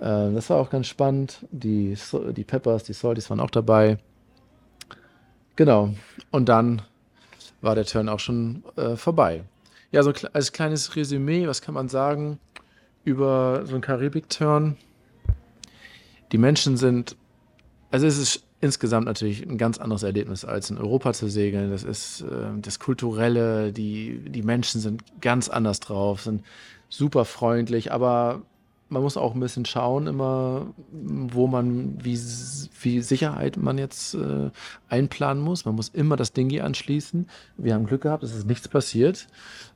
Äh, 0.00 0.32
das 0.32 0.50
war 0.50 0.58
auch 0.58 0.70
ganz 0.70 0.86
spannend. 0.86 1.46
Die, 1.50 1.96
die 2.30 2.44
Peppers, 2.44 2.84
die 2.84 2.92
Salties 2.92 3.28
waren 3.30 3.40
auch 3.40 3.50
dabei. 3.50 3.98
Genau. 5.56 5.94
Und 6.30 6.48
dann 6.48 6.82
war 7.60 7.74
der 7.74 7.84
Turn 7.84 8.08
auch 8.08 8.20
schon 8.20 8.62
äh, 8.76 8.96
vorbei. 8.96 9.42
Ja, 9.90 10.02
so 10.02 10.12
als 10.32 10.52
kleines 10.52 10.96
Resümee, 10.96 11.46
was 11.46 11.62
kann 11.62 11.74
man 11.74 11.88
sagen 11.88 12.38
über 13.04 13.62
so 13.64 13.72
einen 13.72 13.80
Karibik-Turn? 13.80 14.76
Die 16.30 16.38
Menschen 16.38 16.76
sind, 16.76 17.16
also 17.90 18.06
es 18.06 18.18
ist 18.18 18.44
insgesamt 18.60 19.06
natürlich 19.06 19.42
ein 19.48 19.56
ganz 19.56 19.78
anderes 19.78 20.02
Erlebnis 20.02 20.44
als 20.44 20.70
in 20.70 20.78
Europa 20.78 21.12
zu 21.14 21.28
segeln. 21.28 21.70
Das 21.70 21.84
ist 21.84 22.20
äh, 22.20 22.26
das 22.60 22.78
Kulturelle, 22.78 23.72
die, 23.72 24.20
die 24.28 24.42
Menschen 24.42 24.80
sind 24.80 25.02
ganz 25.20 25.48
anders 25.48 25.80
drauf, 25.80 26.22
sind 26.22 26.44
super 26.88 27.24
freundlich, 27.24 27.90
aber 27.90 28.42
man 28.88 29.02
muss 29.02 29.16
auch 29.16 29.34
ein 29.34 29.40
bisschen 29.40 29.66
schauen, 29.66 30.06
immer, 30.06 30.66
wo 30.90 31.46
man, 31.46 32.02
wie 32.02 32.16
viel 32.16 33.02
Sicherheit 33.02 33.56
man 33.56 33.76
jetzt 33.76 34.14
äh, 34.14 34.50
einplanen 34.88 35.42
muss. 35.42 35.64
Man 35.64 35.74
muss 35.74 35.88
immer 35.88 36.16
das 36.16 36.32
Ding 36.32 36.48
hier 36.48 36.64
anschließen. 36.64 37.28
Wir 37.56 37.74
haben 37.74 37.86
Glück 37.86 38.02
gehabt, 38.02 38.22
es 38.22 38.34
ist 38.34 38.46
nichts 38.46 38.68
passiert. 38.68 39.28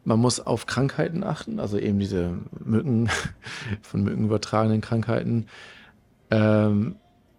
Man 0.05 0.19
muss 0.19 0.41
auf 0.41 0.67
Krankheiten 0.67 1.25
achten, 1.25 1.61
also 1.61 1.79
eben 1.79 1.99
diese 1.99 2.39
Mücken, 2.65 3.11
von 3.83 4.03
Mücken 4.03 4.25
übertragenen 4.25 4.81
Krankheiten. 4.81 5.47
Ähm, 6.31 6.97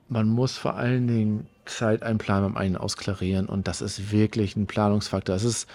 man 0.09 0.27
muss 0.27 0.57
vor 0.57 0.75
allen 0.75 1.07
Dingen 1.07 1.47
Zeit 1.65 2.03
einplanen 2.03 2.53
beim 2.53 2.57
einen 2.57 2.77
ausklarieren 2.77 3.47
und 3.47 3.67
das 3.67 3.81
ist 3.81 4.11
wirklich 4.11 4.55
ein 4.55 4.67
Planungsfaktor. 4.67 5.35
Es 5.35 5.43
ist, 5.43 5.67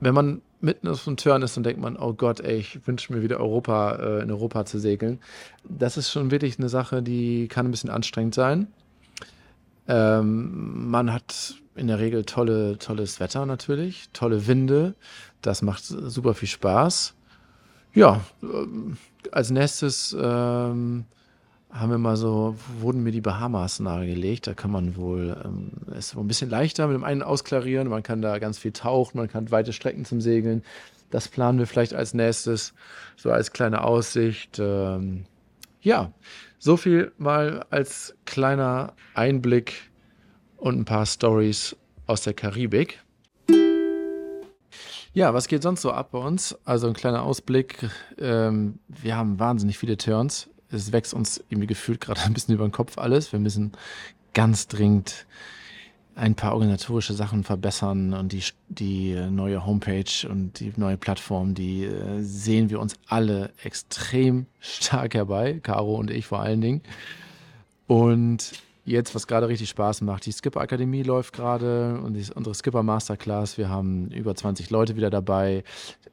wenn 0.00 0.14
man 0.14 0.42
mitten 0.60 0.88
auf 0.88 1.04
dem 1.04 1.16
Turn 1.16 1.42
ist 1.42 1.56
und 1.56 1.64
denkt 1.64 1.80
man, 1.80 1.96
oh 1.96 2.12
Gott, 2.12 2.40
ey, 2.40 2.56
ich 2.56 2.86
wünsche 2.86 3.12
mir 3.12 3.22
wieder 3.22 3.38
Europa, 3.38 3.96
äh, 3.96 4.22
in 4.22 4.30
Europa 4.30 4.64
zu 4.64 4.78
segeln. 4.78 5.20
Das 5.64 5.96
ist 5.96 6.10
schon 6.10 6.30
wirklich 6.30 6.58
eine 6.58 6.68
Sache, 6.68 7.02
die 7.02 7.48
kann 7.48 7.66
ein 7.66 7.70
bisschen 7.70 7.90
anstrengend 7.90 8.34
sein. 8.34 8.68
Ähm, 9.88 10.90
man 10.90 11.12
hat 11.12 11.54
in 11.74 11.86
der 11.86 11.98
Regel 11.98 12.24
tolle, 12.24 12.78
tolles 12.78 13.20
Wetter 13.20 13.46
natürlich, 13.46 14.08
tolle 14.12 14.46
Winde. 14.46 14.94
Das 15.42 15.62
macht 15.62 15.84
super 15.84 16.34
viel 16.34 16.48
Spaß. 16.48 17.14
Ja, 17.94 18.20
ähm, 18.42 18.96
als 19.32 19.50
nächstes 19.50 20.16
ähm, 20.18 21.04
haben 21.78 21.90
wir 21.90 21.98
mal 21.98 22.16
so, 22.16 22.56
wurden 22.80 23.02
mir 23.02 23.12
die 23.12 23.20
Bahamas 23.20 23.80
nahegelegt. 23.80 24.46
Da 24.46 24.54
kann 24.54 24.70
man 24.70 24.96
wohl, 24.96 25.36
ähm, 25.44 25.70
ist 25.96 26.10
so 26.10 26.20
ein 26.20 26.28
bisschen 26.28 26.50
leichter 26.50 26.86
mit 26.86 26.94
dem 26.94 27.04
einen 27.04 27.22
ausklarieren. 27.22 27.88
Man 27.88 28.02
kann 28.02 28.22
da 28.22 28.38
ganz 28.38 28.58
viel 28.58 28.72
tauchen, 28.72 29.18
man 29.18 29.28
kann 29.28 29.50
weite 29.50 29.72
Strecken 29.72 30.04
zum 30.04 30.20
Segeln. 30.20 30.62
Das 31.10 31.28
planen 31.28 31.58
wir 31.58 31.66
vielleicht 31.66 31.94
als 31.94 32.14
nächstes, 32.14 32.74
so 33.16 33.30
als 33.30 33.52
kleine 33.52 33.84
Aussicht. 33.84 34.58
Ähm, 34.58 35.24
ja, 35.80 36.12
so 36.58 36.76
viel 36.76 37.12
mal 37.18 37.64
als 37.70 38.14
kleiner 38.24 38.94
Einblick 39.14 39.90
und 40.56 40.78
ein 40.78 40.84
paar 40.84 41.06
Stories 41.06 41.76
aus 42.06 42.22
der 42.22 42.34
Karibik. 42.34 43.00
Ja, 45.12 45.32
was 45.32 45.48
geht 45.48 45.62
sonst 45.62 45.80
so 45.82 45.92
ab 45.92 46.10
bei 46.12 46.18
uns? 46.18 46.58
Also 46.64 46.88
ein 46.88 46.92
kleiner 46.92 47.22
Ausblick. 47.22 47.88
Ähm, 48.18 48.80
wir 48.88 49.16
haben 49.16 49.38
wahnsinnig 49.38 49.78
viele 49.78 49.96
Turns. 49.96 50.50
Es 50.76 50.92
wächst 50.92 51.14
uns 51.14 51.42
irgendwie 51.48 51.66
gefühlt 51.66 52.00
gerade 52.00 52.20
ein 52.24 52.34
bisschen 52.34 52.54
über 52.54 52.66
den 52.66 52.72
Kopf 52.72 52.98
alles. 52.98 53.32
Wir 53.32 53.40
müssen 53.40 53.72
ganz 54.34 54.68
dringend 54.68 55.26
ein 56.14 56.34
paar 56.34 56.54
organisatorische 56.54 57.12
Sachen 57.12 57.44
verbessern 57.44 58.14
und 58.14 58.32
die, 58.32 58.42
die 58.68 59.14
neue 59.30 59.66
Homepage 59.66 60.26
und 60.28 60.58
die 60.60 60.72
neue 60.76 60.96
Plattform, 60.96 61.54
die 61.54 61.84
äh, 61.84 62.22
sehen 62.22 62.70
wir 62.70 62.80
uns 62.80 62.94
alle 63.06 63.52
extrem 63.62 64.46
stark 64.58 65.14
herbei, 65.14 65.60
Caro 65.62 65.94
und 65.96 66.10
ich 66.10 66.26
vor 66.26 66.40
allen 66.40 66.62
Dingen. 66.62 66.80
Und 67.86 68.52
jetzt, 68.86 69.14
was 69.14 69.26
gerade 69.26 69.48
richtig 69.48 69.68
Spaß 69.68 70.00
macht. 70.00 70.24
Die 70.24 70.32
Skipper 70.32 70.60
Akademie 70.60 71.02
läuft 71.02 71.34
gerade 71.34 72.00
und 72.00 72.14
die, 72.14 72.24
unsere 72.32 72.54
Skipper 72.54 72.82
Masterclass. 72.82 73.58
Wir 73.58 73.68
haben 73.68 74.10
über 74.10 74.34
20 74.34 74.70
Leute 74.70 74.96
wieder 74.96 75.10
dabei 75.10 75.64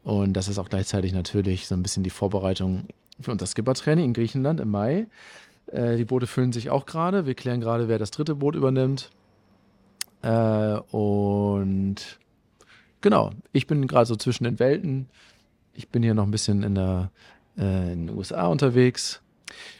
und 0.03 0.33
das 0.33 0.49
ist 0.49 0.57
auch 0.57 0.69
gleichzeitig 0.69 1.13
natürlich 1.13 1.67
so 1.67 1.75
ein 1.75 1.83
bisschen 1.83 2.03
die 2.03 2.09
Vorbereitung 2.09 2.87
für 3.19 3.31
unser 3.31 3.45
Skipper-Training 3.45 4.05
in 4.05 4.13
Griechenland 4.13 4.59
im 4.59 4.71
Mai. 4.71 5.07
Äh, 5.67 5.97
die 5.97 6.05
Boote 6.05 6.27
füllen 6.27 6.51
sich 6.51 6.69
auch 6.69 6.85
gerade. 6.85 7.25
Wir 7.25 7.35
klären 7.35 7.61
gerade, 7.61 7.87
wer 7.87 7.99
das 7.99 8.11
dritte 8.11 8.35
Boot 8.35 8.55
übernimmt. 8.55 9.09
Äh, 10.21 10.77
und 10.91 12.19
genau, 13.01 13.31
ich 13.51 13.67
bin 13.67 13.87
gerade 13.87 14.05
so 14.05 14.15
zwischen 14.15 14.45
den 14.45 14.59
Welten. 14.59 15.07
Ich 15.73 15.89
bin 15.89 16.03
hier 16.03 16.13
noch 16.13 16.23
ein 16.23 16.31
bisschen 16.31 16.63
in, 16.63 16.75
der, 16.75 17.11
äh, 17.57 17.93
in 17.93 18.07
den 18.07 18.17
USA 18.17 18.47
unterwegs. 18.47 19.21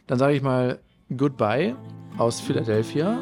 Dann 0.07 0.19
sage 0.19 0.35
ich 0.35 0.41
mal 0.41 0.79
Goodbye 1.15 1.75
aus 2.17 2.41
Philadelphia. 2.41 3.19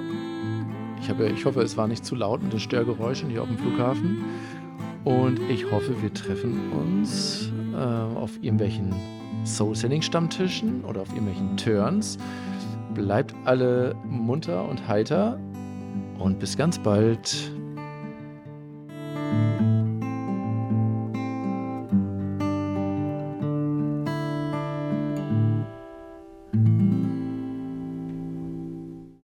Ich, 1.01 1.09
habe, 1.09 1.29
ich 1.29 1.45
hoffe, 1.45 1.61
es 1.61 1.77
war 1.77 1.87
nicht 1.87 2.05
zu 2.05 2.15
laut 2.15 2.41
mit 2.43 2.53
den 2.53 2.59
Störgeräuschen 2.59 3.29
hier 3.29 3.41
auf 3.41 3.47
dem 3.47 3.57
Flughafen. 3.57 4.23
Und 5.03 5.39
ich 5.49 5.71
hoffe, 5.71 6.01
wir 6.01 6.13
treffen 6.13 6.71
uns 6.71 7.51
äh, 7.73 7.77
auf 7.77 8.31
irgendwelchen 8.41 8.93
Soul-Sending-Stammtischen 9.45 10.83
oder 10.85 11.01
auf 11.01 11.09
irgendwelchen 11.09 11.57
Turns. 11.57 12.17
Bleibt 12.93 13.33
alle 13.45 13.95
munter 14.07 14.67
und 14.67 14.87
heiter 14.87 15.39
und 16.19 16.39
bis 16.39 16.55
ganz 16.55 16.77
bald. 16.77 17.51